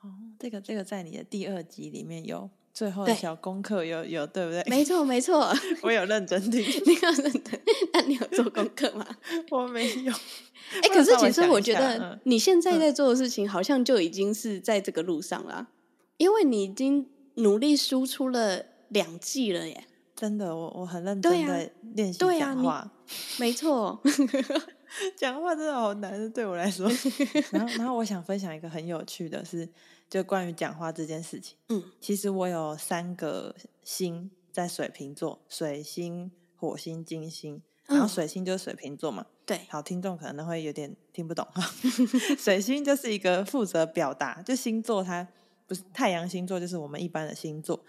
[0.01, 4.63] 哦，这个这个在你的第二集里面有最后的小功课有，有有对不对？
[4.69, 7.61] 没错没错， 我有认真听， 你有认真？
[7.93, 9.05] 那你有做功课吗？
[9.51, 10.13] 我没有。
[10.13, 15.71] 哎，可是其实我觉得你现在在做的事情，好像就已经是在这个路上了，
[16.19, 19.89] 因为你已经努力输出了两季了耶。
[20.17, 22.93] 真的，我我很认真的练习讲话，啊、
[23.39, 24.01] 没错，
[25.17, 26.89] 讲话真的好难，对我来说。
[27.51, 29.69] 然后，然后我想分享一个很有趣的是，
[30.09, 31.57] 就关于讲话这件事情。
[31.69, 37.61] 嗯，其实我有三个星在水瓶座，水星、火星、金星。
[37.87, 39.27] 然后水星就是水瓶座嘛。
[39.45, 41.63] 对、嗯，好，听众可能会有点听不懂哈。
[42.39, 45.29] 水星就是一个负责表达，就星座它
[45.67, 47.85] 不是太阳星座，就是我们一般的星座。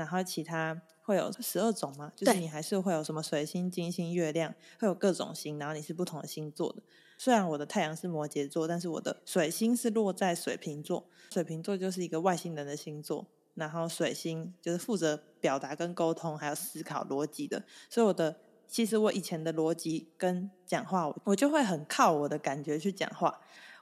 [0.00, 2.10] 然后其他会有十二种吗？
[2.16, 6.82] 就是你还是会有什么水星、金星、月亮，会有各种星，然后你是不同的星座的。
[7.18, 11.06] 虽然我的太阳是摩羯座，但是我的水星是落在水瓶座。
[11.30, 17.62] 水瓶座就是一个外星人的星座，然后水星就是负责表达跟沟通，还有思考逻辑的。
[17.90, 18.34] 所以我的
[18.66, 23.40] 其实我以前的逻辑跟讲话，我就会很靠我的感觉去讲话。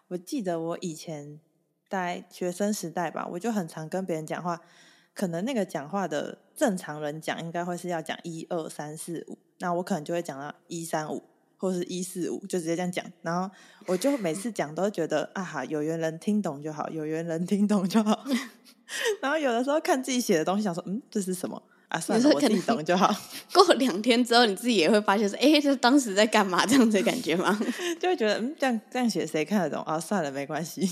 [0.08, 1.38] 我记得我以前
[1.88, 4.60] 在学生时代吧，我就很常跟别人讲话。
[5.18, 11.20] 可能那个讲话的正常人讲，应该会是要讲一二三四五，那我可能就会讲到一三五
[11.56, 13.04] 或是一四五，就直接这样讲。
[13.22, 13.52] 然后
[13.86, 18.24] 我就每次讲都觉得啊哈，有缘人听懂就好，有缘人听懂就好。
[19.20, 21.98] 然后有的时候看自己写的东西，想说嗯，这是什么啊？
[21.98, 23.12] 算了，我自己懂就好。
[23.52, 26.64] 过两天之后，你自己也会发现说，哎，这当时在干嘛？
[26.64, 27.58] 这样子的感觉吗？
[27.98, 29.98] 就会觉得嗯，这样这样写谁看得懂啊？
[29.98, 30.88] 算了，没关系。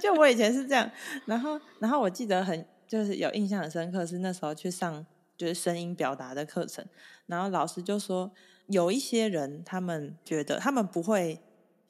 [0.00, 0.90] 就我以前是这样，
[1.26, 2.64] 然后然后我记得很。
[2.92, 6.84] 就是有印象很深刻，是那时候去上就是声音表达的课程，
[7.24, 8.30] 然后老师就说，
[8.66, 11.40] 有一些人，他们觉得他们不会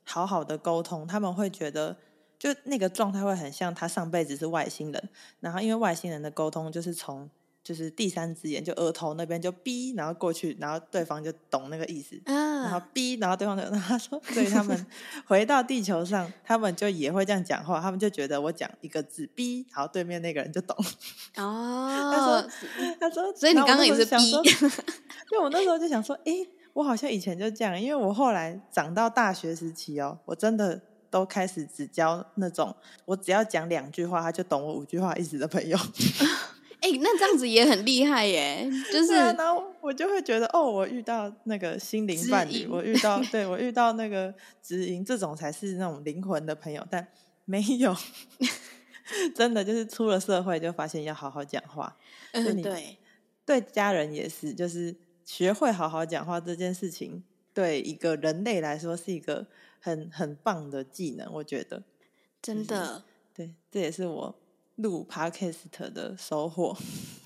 [0.04, 1.96] 好好的沟通，他们会觉得
[2.38, 5.08] 就那个状态会很像他上辈子是外星人，
[5.40, 7.28] 然后因为外星人的沟通就是从。
[7.64, 12.20] 就是第三只眼，就额头那边就逼，然后过去，然后对方就懂那个意思，
[12.62, 14.87] 然后 B，，然后对方就， 他说，所以他们
[15.27, 20.77] 回到地球上，他们就也会这样讲话，他们就觉得我讲一个字 B，然后，对面那个人就懂。
[21.37, 22.51] 哦，他说，
[23.01, 24.42] 他说，所以你刚刚也是 B，，因
[25.33, 26.33] 为我那时候就想说，哎，
[26.72, 35.79] 我好像以前就这样，因为我后来长到大学时期哦，我真的都开始只交那种，我只要讲两句话，他就懂我五句话意思的朋友。
[36.83, 38.68] 哎、欸，那这样子也很厉害耶！
[38.92, 46.85] 就是，然后我就会觉得，哦，我遇到那个心灵伴侣，我遇到，对，我遇到那个直营，这种才是那种灵魂的朋友。
[46.90, 47.07] 但
[47.47, 47.95] 没有，
[49.33, 51.97] 真的就是出了社会就发现要好好讲话。
[52.33, 52.99] 嗯，对，
[53.47, 54.92] 对家人也是，就是
[55.25, 57.23] 学会好好讲话这件事情，
[57.55, 59.47] 对一个人类来说是一个
[59.79, 61.33] 很很棒的技能。
[61.35, 61.85] 我觉得，
[62.42, 64.41] 真的，对，这也是我。
[64.76, 66.76] 录 Podcast 的收获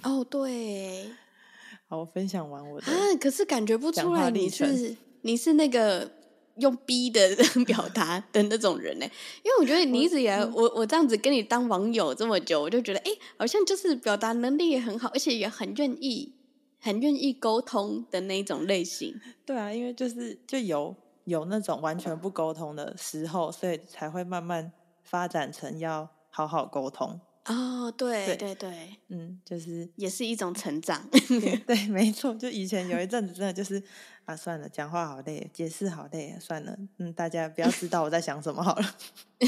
[0.03, 1.11] 哦，对，
[1.89, 6.11] 好，我分享完我的啊，可是感觉不出来你是你是那个
[6.57, 7.21] 用逼的
[7.67, 9.07] 表达的那种人呢？
[9.45, 16.35] 因为我觉得你一直以来，我我，我这样子跟你当网友这么久，我就觉得哎，好像就是表达能力也很好，而且也很愿意
[16.81, 19.21] 很愿意沟通的那种类型。
[19.47, 27.21] 对啊，因为就是就有有那种完全不沟通的时候，所以才会慢慢发展成要好好沟通。
[27.47, 31.07] 哦，对对对，对，嗯，就是也是一种成长。
[31.11, 33.83] 对， 对，没错，就以前有一阵子真的就是
[34.25, 38.97] 啊，算了，讲话好累，解释好累，算了，嗯，大家不要知道我在想什么好了。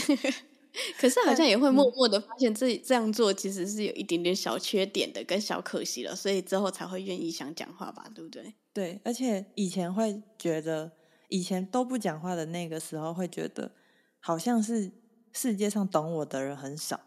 [1.01, 8.55] 可是好像也会默默的发现自己这样做其实是有一点点小缺点的，跟小可惜了，所以之后才会愿意想讲话吧，对不对？
[8.73, 10.93] 对，而且以前会觉得，
[11.29, 13.73] 以前都不讲话的那个时候，会觉得
[14.21, 14.93] 好像是
[15.33, 17.01] 世界上懂我的人很少。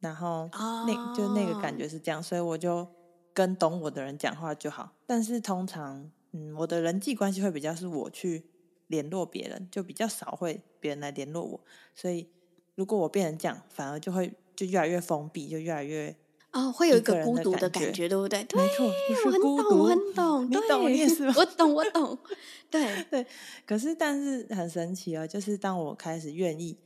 [0.00, 0.48] 然后
[0.86, 2.86] 那就那个感觉是这样，所以我就
[3.32, 4.92] 跟懂我的人讲话就好。
[5.06, 8.44] 但是通常，嗯，我的人际关系会比较是我去
[8.86, 11.60] 联络别人，就比较少会别人来联络我。
[11.94, 12.28] 所以
[12.76, 16.14] 如果我变成这样，反而就会就越来越封闭，就越来越
[16.52, 18.42] 哦，会有一个孤独的感觉，对不对？
[18.44, 21.34] 对，没错，就是孤独，我很懂，很懂，你懂我意思吗？
[21.36, 22.18] 我懂，我懂。
[22.70, 23.26] 对对，
[23.66, 26.78] 可是但是很神奇哦，就是当我开始愿意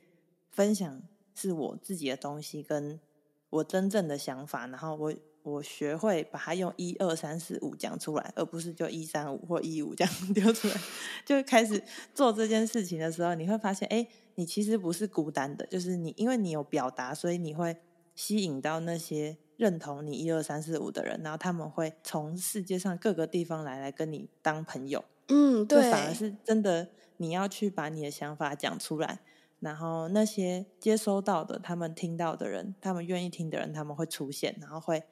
[0.50, 1.02] 分享。
[1.34, 3.00] 是我自己的东西，跟
[3.50, 10.74] 我真正的想法，然后我我学会把它用一二三四五讲出来，而不是就一三五或一五这样 丢出来，
[11.24, 11.82] 就开始
[12.14, 17.76] 做这件事情的时候，你会发现，哎，你其实不是孤单的，就是你，因为你有表达，所以你会
[18.14, 25.04] 吸引到那些认同你一二三四五的人，然后他们会从世界上各个地方来，来跟你当朋友。
[25.28, 29.20] 嗯，对，反而是真的，你要去把你的想法讲出来。
[29.62, 35.04] 然后那些接收到的，他们听到的人，他们愿意听的人，他们会出现，然后会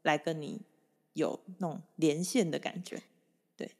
[0.00, 0.62] 来跟你
[1.12, 3.02] 有那种连线的感觉。
[3.54, 3.76] 对，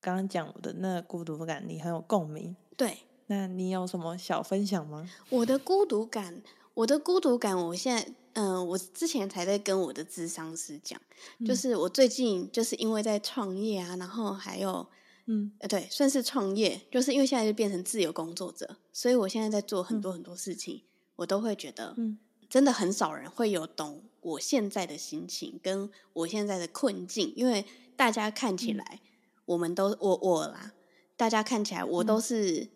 [0.00, 2.56] 刚刚讲我的那孤独感，你很有共鸣。
[2.78, 5.06] 对，那你有什么小分享吗？
[5.28, 6.40] 我的孤独感，
[6.72, 10.98] 我的孤独感，我现在，嗯、呃，我之前才在跟我的智商师讲，
[11.36, 14.86] 嗯、就是我最近就是因为在创业啊，然后还有。
[15.26, 20.82] 嗯，呃，对，算是创业，就是因为现在就变成自由工作者，所以我现在在做很多很多事情，嗯、
[21.16, 29.08] 我都会觉得，嗯，真的很少人会有懂我现在的心情，跟我现在的困境，因为大家看起来，嗯、
[29.46, 30.72] 我们都我我啦，
[31.16, 32.68] 大家看起来我都是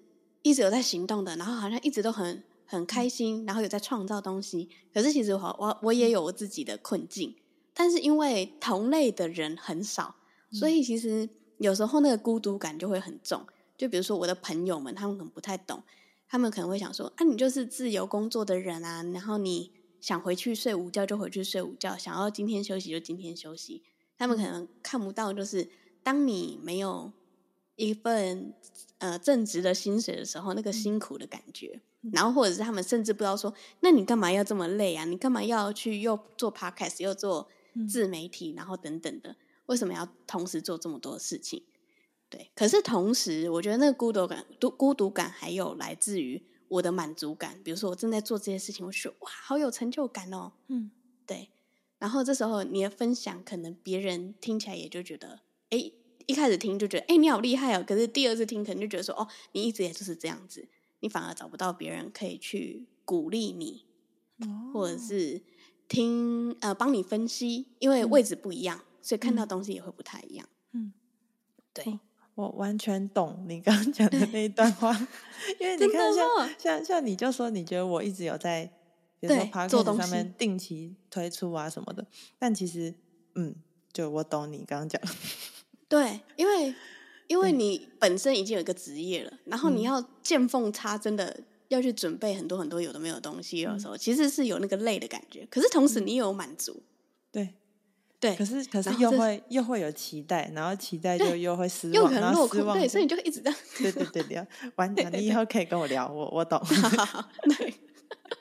[0.43, 7.35] 一直有在行动的，然后好像一直都很很开心，然后有在创造东西，可是其实我我我也有我自己的困境，
[7.75, 10.15] 但是因为同类的人很少，
[10.53, 11.29] 所以其实。
[11.59, 15.83] 有时候那个孤独感就会很重，就比如说我的朋友们，他们可能不太懂，
[16.29, 23.83] 他们可能会想说：“啊，你就是自由工作的人啊，然后你想回去睡午觉就回去睡午觉，想要今天休息就今天休息。”
[24.19, 25.69] 他们可能看不到，就是
[26.03, 27.13] 当你没有
[27.77, 28.55] 一份
[28.99, 31.81] 呃正职的薪水的时候，那个辛苦的感觉。
[32.13, 35.05] 然后或者是他们甚至不知道说：“那你干嘛要这么累啊？
[35.05, 37.49] 你干嘛要去又做 podcast 又做
[37.89, 39.37] 自媒体，然后等等的。”
[39.67, 41.63] 为什么要同时做这么多事情？
[42.29, 47.61] 对，可是同时，我觉得那个孤独感、独孤独感还有来自于我的满足感。
[47.63, 50.53] 比如说，我正在做这些事情，我觉得哇，好有成就感哦。
[50.67, 50.91] 嗯，
[51.25, 51.51] 对。
[51.99, 55.41] 然后这时候你的分享，可能别人听起来也就觉得，
[55.71, 55.91] 哎，
[56.27, 57.85] 一开始听就觉得，哎，你好厉害哦。
[57.87, 60.69] 可是第二次听，可能就觉得说，哦，你一直也就是这样子，
[61.01, 63.87] 你反而找不到别人可以去鼓励你，
[64.41, 65.41] 哦、或者是
[65.89, 68.81] 听呃帮你分析，因为位置不一样。
[68.81, 70.49] 嗯所以看到东西也会不太一样。
[70.73, 70.93] 嗯，
[71.73, 72.01] 对，
[72.35, 74.91] 我完全懂你刚刚讲的那一段话，
[75.61, 78.65] 因为你看像，像像像你就说，你觉得我一直有在，
[79.21, 82.05] 比如说 podcast 上面定期推出啊什么的，
[82.37, 82.93] 但其实，
[83.37, 83.55] 嗯，
[83.93, 85.01] 就我懂你刚刚讲。
[85.89, 86.75] 对，因为
[87.29, 95.47] 因为你本身已经有一个职业了，然后你要见缝插针的要去准备很多很多有的没有的东西的时候，嗯、其实是有那个累的感觉。
[95.49, 96.83] 可是同时你有满足，
[97.31, 97.55] 对。
[98.19, 103.59] 对，可是可是又会又会有期待，然后期待就又会失望，又可能然后失望，对，所以你就一直这样。
[103.79, 104.47] 对对对对，
[104.77, 106.61] 完了，你以后可以跟我聊，我我懂。
[107.59, 107.75] 对，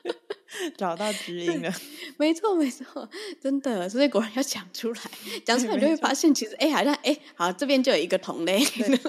[0.78, 1.70] 找到知音了，
[2.16, 3.08] 没错没错，
[3.40, 5.00] 真的，所以果然要讲出来，
[5.44, 8.64] 讲出来就会发现，其实哎，好像哎，好，这边就有一个同类，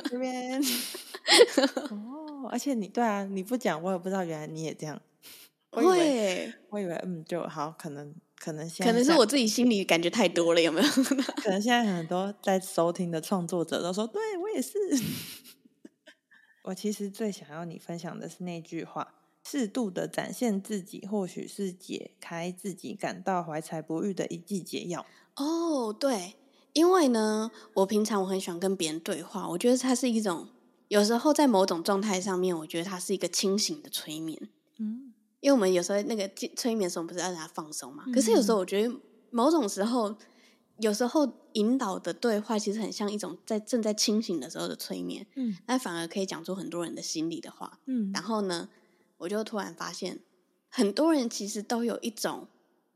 [0.10, 0.62] 这边。
[1.92, 5.02] 哦，而且你对啊，你不讲我也不知道，原来你也这样。
[5.72, 8.14] 我以为会，我以为嗯，就好，可能。
[8.40, 10.88] 可能可能是我自己心里感觉太多了，有没有？
[11.42, 14.72] 可能现在很多在收听的创作者都说：“对我也是。
[16.64, 25.06] ”我其实最想要你分享的是那句话：“适度的展现自己，或许是解开自己感到怀才不遇的一剂解药。”
[25.38, 26.36] 哦，对，
[26.74, 30.50] 因为呢，我平常我很喜欢跟别人对话，我觉得它是一种
[30.90, 34.50] 有时候在某种状态上面，我觉得它是一个清醒的催眠。
[34.80, 35.07] 嗯。
[35.40, 38.04] 因为我们有时候那个催眠的时候，不是要让他放松嘛？
[38.14, 38.94] 可是有时候我觉得，
[39.30, 40.16] 某种时候，
[40.80, 45.28] 有时候引导的对话，其实很像一种在正在清醒的时候的催眠。
[45.36, 47.80] 嗯，那反而可以讲出很多人的心里的话。
[47.86, 48.70] 嗯，然后呢，
[49.18, 50.20] 我就突然发现，
[50.70, 52.48] 很多人其实都有一种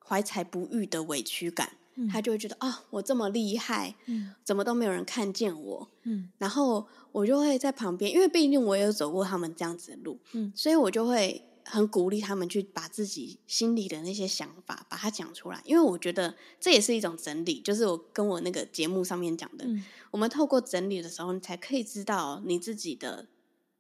[0.04, 1.74] 怀才不遇的委屈感。
[1.96, 5.88] 嗯，他就会觉得啊，哦，我这么厉害，嗯，怎么都没有人看见我？
[6.04, 11.46] 嗯，然后我就会在旁边，因为毕竟我也有走过他们这样子的路，嗯，所以我就会。
[11.72, 17.62] 很鼓励他们去把自己心里的那些想法把它讲出来，因为我觉得这也是一种整理。
[17.62, 23.26] 就是我跟我那个节目上面讲的，嗯、我们透过整理的时候，你才可以知道你自己的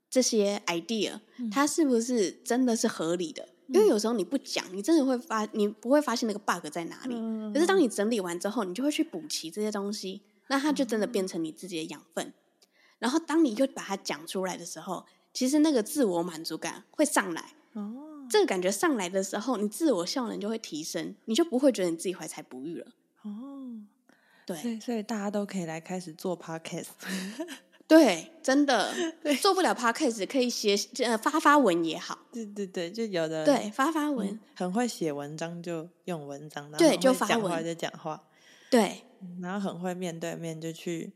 [0.10, 3.50] 这些 idea，嗯、它是不是真的是合理的。
[3.68, 7.16] 嗯、因为有时候你不讲，你真的会发，你不会发现那个 bug 在哪里。
[7.18, 12.28] 嗯、可是当你整理完之后，你就会去补齐这些东西，那它就真的变成你自己的养分。
[12.28, 12.34] 嗯、
[13.00, 17.56] 然后当你又把它讲出来的时候，其实那个自我满足感会上来。
[17.74, 22.88] 哦，这个感觉上来的时候，你自我效能就会提升，你就不会觉得你自己怀才不遇了。
[23.24, 23.80] 哦，
[24.46, 26.88] 对，所以，所以大家都可以来开始做 podcast。
[27.88, 32.18] 对，真的，对做不了 podcast 可以写呃发发文也好。
[32.32, 38.24] 对对对，就有的对发发文、嗯、很会写文章，就用文章；对，就发讲话就讲话。
[38.70, 39.04] 对，
[39.42, 41.12] 然后很会面对面就去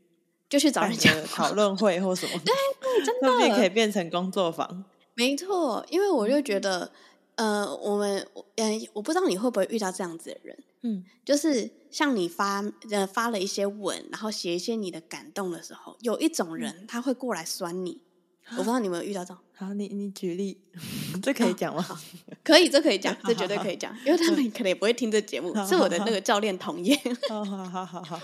[0.50, 2.32] 就去找人家讨论会或什么。
[2.44, 4.84] 对对，真的，可以变成工作坊。
[5.16, 6.92] 没错，因为我就觉得，
[7.36, 8.18] 呃，我们，
[8.56, 18.02] 嗯、呃，我不知道你会不会遇到这样子的人，嗯，就是像你发，呃，发了一些文，然后写一些你的感动的时候，有一种人他会过来酸你，
[18.52, 19.42] 嗯、我不知道你有没有遇到这种。
[19.54, 20.60] 好，你你举例，
[21.22, 21.82] 这可以讲吗？
[21.88, 21.96] 哦、
[22.44, 26.94] 可以，这可以讲，这绝对可以讲， 因为他们可能也不会听这节目， 是我的那个教练同业，
[27.30, 28.20] 好好好好，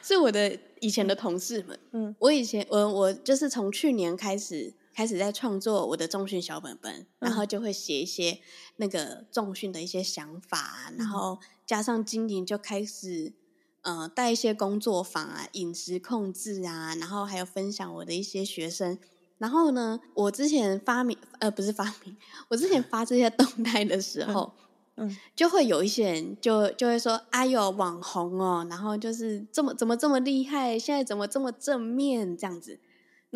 [0.00, 4.72] 是我的以前的同事们，嗯，我以前，我我就是从去年开始。
[4.96, 8.38] 开始在创作我的重训小本本，然后就会写一些
[8.76, 13.34] 那个重训的一些想法，嗯、然后加上经营就开始
[13.82, 18.98] 呃带一些工作坊啊、饮食控制啊，然后还有分享我的一些学生。
[19.36, 22.16] 然后呢，我之前发明呃不是发明，
[22.48, 24.54] 我之前发这些动态的时 候，
[24.94, 32.80] 嗯，嗯就会有一些人就就会说：“哎呦，网红哦，然后就是这么怎么这么厉害，现在怎么这么正面这样子。”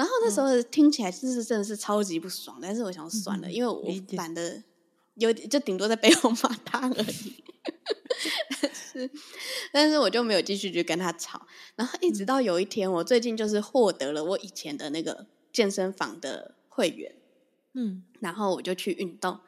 [0.01, 3.85] 然后那时候听起来就是真的是超级不爽，嗯、但是我想算了，嗯、因为我
[4.17, 4.63] 懒得
[5.17, 7.45] 有点，就顶多在背后骂他而已。
[8.63, 9.11] 但是，
[9.71, 11.47] 但是我就没有继续去跟他吵。
[11.77, 17.15] 然后一直到有一天，我最近就是获得了我以前的那个健身房的会员，
[17.75, 19.41] 嗯，然后我就去运动。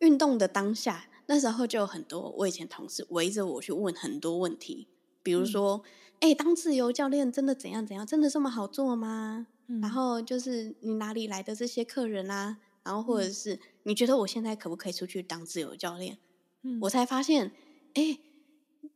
[0.00, 4.86] 运动的当下，那时候就有很多我以前同事围着我去问很多问题，
[5.22, 5.82] 比如说，
[6.20, 8.06] 哎、嗯，当自由教练真的怎样怎样？
[8.06, 9.46] 真的这么好做吗？
[9.80, 12.58] 然后就是你哪里来的这些客人啊？
[12.82, 16.18] 然后或者是你觉得我现在可不可以出去当自由教练？
[16.62, 17.50] 嗯，我才发现，
[17.94, 18.18] 哎，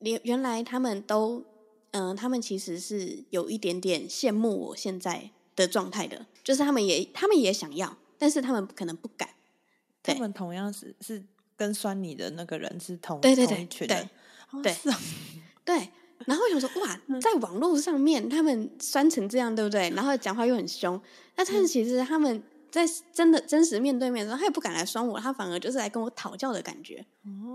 [0.01, 1.45] 原原来他们都，
[1.93, 9.31] 嗯、呃，他们其实是有一点点羡慕我现在的状态的，就是他们也他们也想要，但是他们可能不敢。
[10.03, 11.25] 他们同样是是
[11.57, 14.09] 跟酸你的那个人是同对对对群的，
[14.63, 15.01] 对对、哦啊、
[15.65, 15.89] 对。
[16.27, 19.91] 然后我想说，哇，在网络上面他们酸成这样，对不对？
[19.91, 21.01] 然后讲话又很凶，
[21.37, 27.07] 那但是其实他们在真的真实面对面的时候，他也不敢来酸我，他反而就是来跟我讨教的感觉。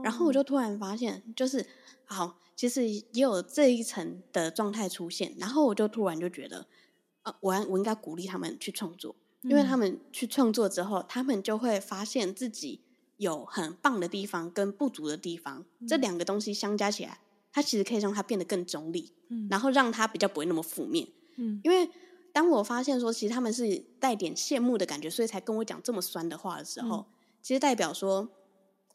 [0.04, 1.66] 然后我就突然发现，就是
[2.06, 5.36] 好，其实也有这一层的状态出现。
[5.38, 6.66] 然后我就突然就觉得，
[7.24, 12.82] 呃，我我应该鼓励他们去创作，因为他们去创作之后，他们就会发现自己
[13.18, 17.20] 有很棒的地方跟不足的地方，嗯、这两个东西相加起来，
[17.54, 21.08] 它其实可以让它变得更中立，嗯、然后让它比较不会那么负面。
[21.38, 21.90] 嗯，因为
[22.34, 27.06] 当我发现说，其实他们是带点羡慕的感觉，所以才跟我讲这么酸的话的时候，嗯、
[27.44, 28.28] 其实代表说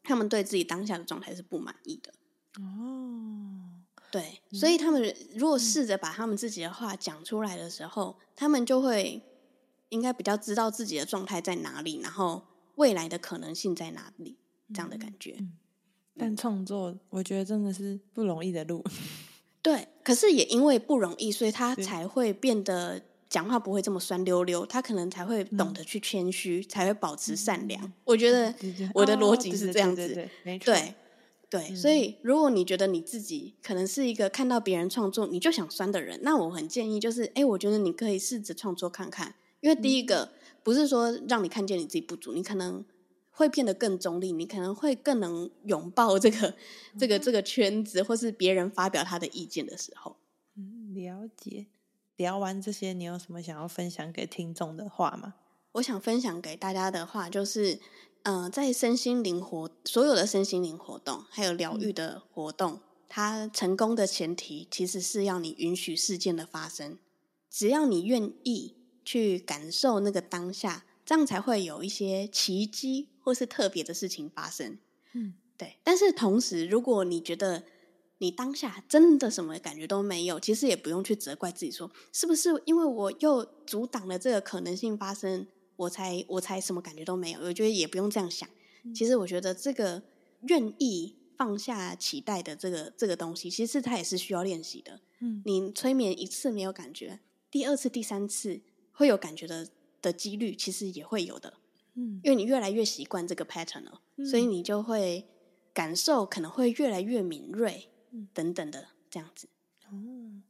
[0.03, 2.13] 他们对自己当下的状态是不满意的。
[2.61, 3.79] 哦，
[4.11, 9.21] 对，所以他们如果试着把他们自己的话讲出来的时候，嗯、他们就会
[9.87, 12.43] 应该比较知道自己的状态在哪里，然后
[12.75, 14.37] 未来的可能性在哪里，
[14.73, 15.37] 这样的感觉。
[15.39, 15.53] 嗯嗯、
[16.19, 18.83] 但创作，我觉得真的是不容易的路。
[19.63, 23.01] 对，可是也因为不容易，所以他才会变得。
[23.29, 27.79] 讲话不会这么酸溜溜，他可能才会懂得去谦虚，嗯、才会保持善良。
[27.85, 28.51] 嗯、我觉得
[28.91, 30.93] 我的逻辑是这样子，对对，对
[31.47, 31.67] 对。
[31.69, 39.35] 嗯、所以，如果你觉得你自己可能是一个看到别人创作你就想酸的人，那我很建议就是，哎，我觉得你可以试着创作看看。
[39.61, 40.29] 因为第一个、嗯、
[40.63, 42.83] 不是说让你看见你自己不足，你可能
[43.39, 50.17] 会变得更中立，你可能会更能拥抱这个、嗯、这个这个圈子，或是别人发表他的意见的时候。
[50.57, 51.67] 嗯，了解。
[52.17, 55.35] 聊完这些，你有什么想要分享给听众的话吗？
[55.71, 57.79] 我想分享给大家的话，就是，
[58.23, 66.97] 嗯、呃，在身心灵活所有的身心灵活动，还有疗愈的活动，嗯、它成功的前提其实是要你允许事件的发生。
[67.49, 68.75] 只要你愿意
[69.05, 74.79] 去感受那个当下，这样才会有一些奇迹或是特别的事情发生。
[75.13, 75.77] 嗯，对。
[75.83, 77.63] 但是同时，如果你觉得
[78.17, 87.39] 你当下真的什么感觉都没有，其实也不用去责怪自己说，说是不是因为我又阻挡了这个可能性发生，我才我才什么感觉都没有。
[87.41, 88.49] 我觉得也不用这样想。
[88.95, 90.01] 其实我觉得这个
[90.47, 94.99] 愿意放下期待的这个这个东西，其实它也是需要练习的。
[95.19, 97.19] 嗯，你催眠一次没有感觉，
[97.51, 98.61] 第二次、第三次
[98.91, 99.69] 会有感觉的
[100.01, 101.53] 的几率，其实也会有的。
[101.99, 105.27] 嗯，因为你越来越习惯这个 pattern 了，所以你就会
[105.73, 107.89] 感受可能会越来越敏锐。
[108.33, 109.47] 等等的这样子，
[109.85, 110.41] 哦，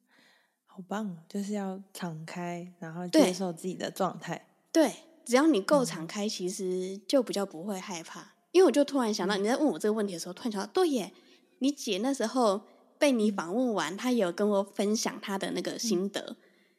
[0.66, 1.18] 好棒！
[1.28, 4.48] 就是要敞开，然后接受自己的状态。
[4.72, 4.94] 对，
[5.26, 8.36] 只要你够敞开，其实就比较不会害怕。
[8.52, 11.12] 因为我就突然想到，你在问我这个问题的时候，突然想到，对耶，
[11.58, 12.62] 你姐那时候
[12.98, 16.38] 被你访问完，她有跟我分享她的那个心得，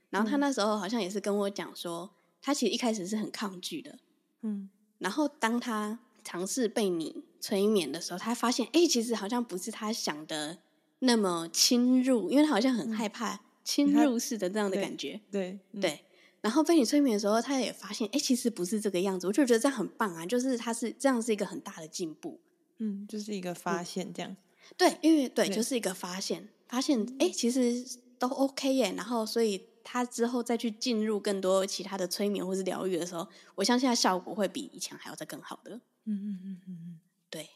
[0.09, 2.11] 然后她那时候好像也是跟我讲说，
[2.41, 3.99] 她其实一开始是很抗拒的，
[4.43, 4.69] 嗯，
[4.99, 10.59] 然后当他尝试被你催眠的时候，他发现，哎，其实好像不是他想的。
[11.03, 16.05] 那么侵入，因为他好像很害怕侵入式的这样的感觉，对对，对。
[16.43, 19.27] 然后被你催眠的时候，他也发现，哎，其实不是这个样子。
[19.27, 22.39] 我就觉得这样很棒啊，就是他是这样是一个很大的进步，
[22.81, 24.37] 嗯，就是一个发现这样。
[24.77, 27.83] 对，因为对，就是一个发现，发现哎，其实
[28.19, 28.93] 都 OK 耶。
[28.95, 35.77] 然后，所以他之后再去进入更多其他的催眠或是疗愈的时候，我相信他效果会比以前还要再更好的。
[36.05, 37.49] 嗯嗯嗯嗯嗯，对。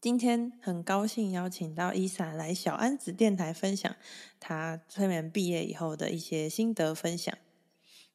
[0.00, 3.96] 今天很高兴邀请到伊莎来小安子电台分享
[4.38, 7.36] 她催眠毕业以后的一些心得分享。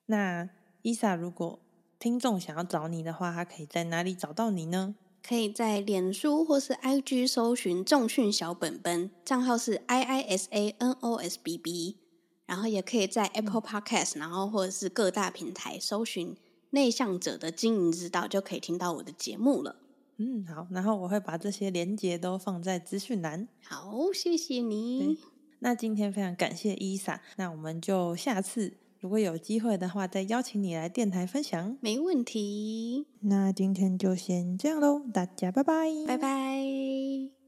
[0.05, 0.49] 那
[0.81, 1.59] 伊莎，如果
[1.99, 4.95] 听众想要找你的话，他可以在哪里找到你呢？
[5.21, 11.97] 可以在脸书或是 IG 搜寻重训小本本，账号是 I I S A N O S B B，
[12.45, 16.35] 然后也可以在 Apple Podcast，然后或者是各大平台搜寻
[16.71, 19.77] 内向者的经营之道，就可以听到我的节目了。
[20.17, 23.47] 嗯，好，然后我会把这些连结都放在资讯栏。
[23.63, 25.17] 好，谢谢你。
[25.59, 31.77] 那今天非常感谢伊莎，那我们就下次如果有机会的话，再邀请你来电台分享。
[31.81, 33.07] 没问题。
[33.21, 37.42] 那今天就先这样喽，大家拜拜，拜拜。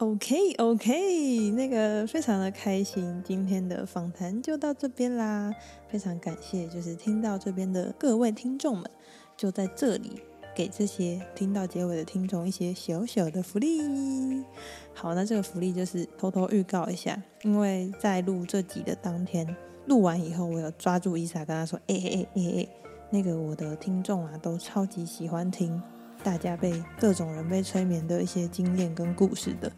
[0.00, 5.52] OK OK，那个非常的开心，今天的访谈就到这边啦。
[5.88, 8.90] 非常感谢，就是听到这边的各位听众们。
[9.36, 10.18] 就在这里，
[10.56, 14.42] 给这些听到结尾的听众一些小小的福利。
[14.94, 22.68] 好，那这个福利就是偷偷预告一下，因为在录这集的当天，录完以后，我有抓住伊莎，跟他说：“哎哎哎哎，
[23.10, 25.78] 那个我的听众啊，都超级喜欢听
[26.22, 29.70] 大家被各种人被催眠的一些经验跟故事的。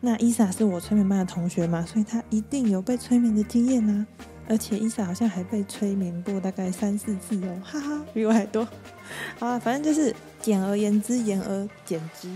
[0.00, 4.06] 那伊莎是我催眠班的同学嘛，所以她一定有被催眠的经验啊。”
[4.48, 8.66] 而且伊莎好像还被催眠过大概三四次哦，哈哈，比我还多。
[9.38, 12.28] 好啊，反正就是简而言之，言而简之，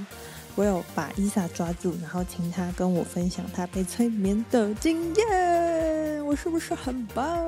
[0.54, 7.44] 我有把伊莎抓住，然后请她跟我分享她被催眠的经验，我是不是很棒？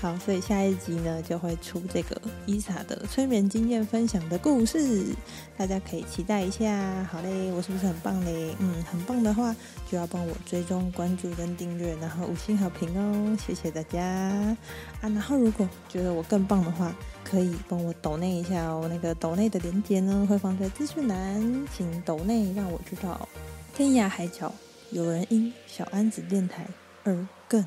[0.00, 5.14] 好，所以下一集呢就会出这个伊莎的催眠经验分享的故事，
[5.58, 7.06] 大家可以期待一下。
[7.12, 8.56] 好嘞，我是不是很棒嘞？
[8.60, 9.54] 嗯，很棒的话
[9.90, 14.56] 就要帮我追踪、关注跟订阅，然后五星好评哦，谢谢大家啊！
[15.02, 16.90] 然后如果觉得我更棒的话，
[17.22, 23.28] 可以帮我抖内一下哦，那个抖内的链接呢会放在资讯栏，请抖内让我知道
[23.74, 24.50] 天涯海角
[24.92, 26.66] 有人因小安子电台
[27.04, 27.62] 而更。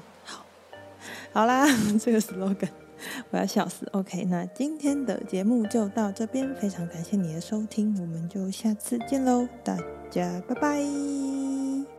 [1.34, 1.66] 好啦，
[2.00, 2.70] 这个 slogan
[3.32, 3.88] 我要笑死。
[3.92, 9.78] OK，那今天的节目就到这边，非常感谢你的收听，我们就下次见喽，大
[10.10, 11.93] 家拜拜。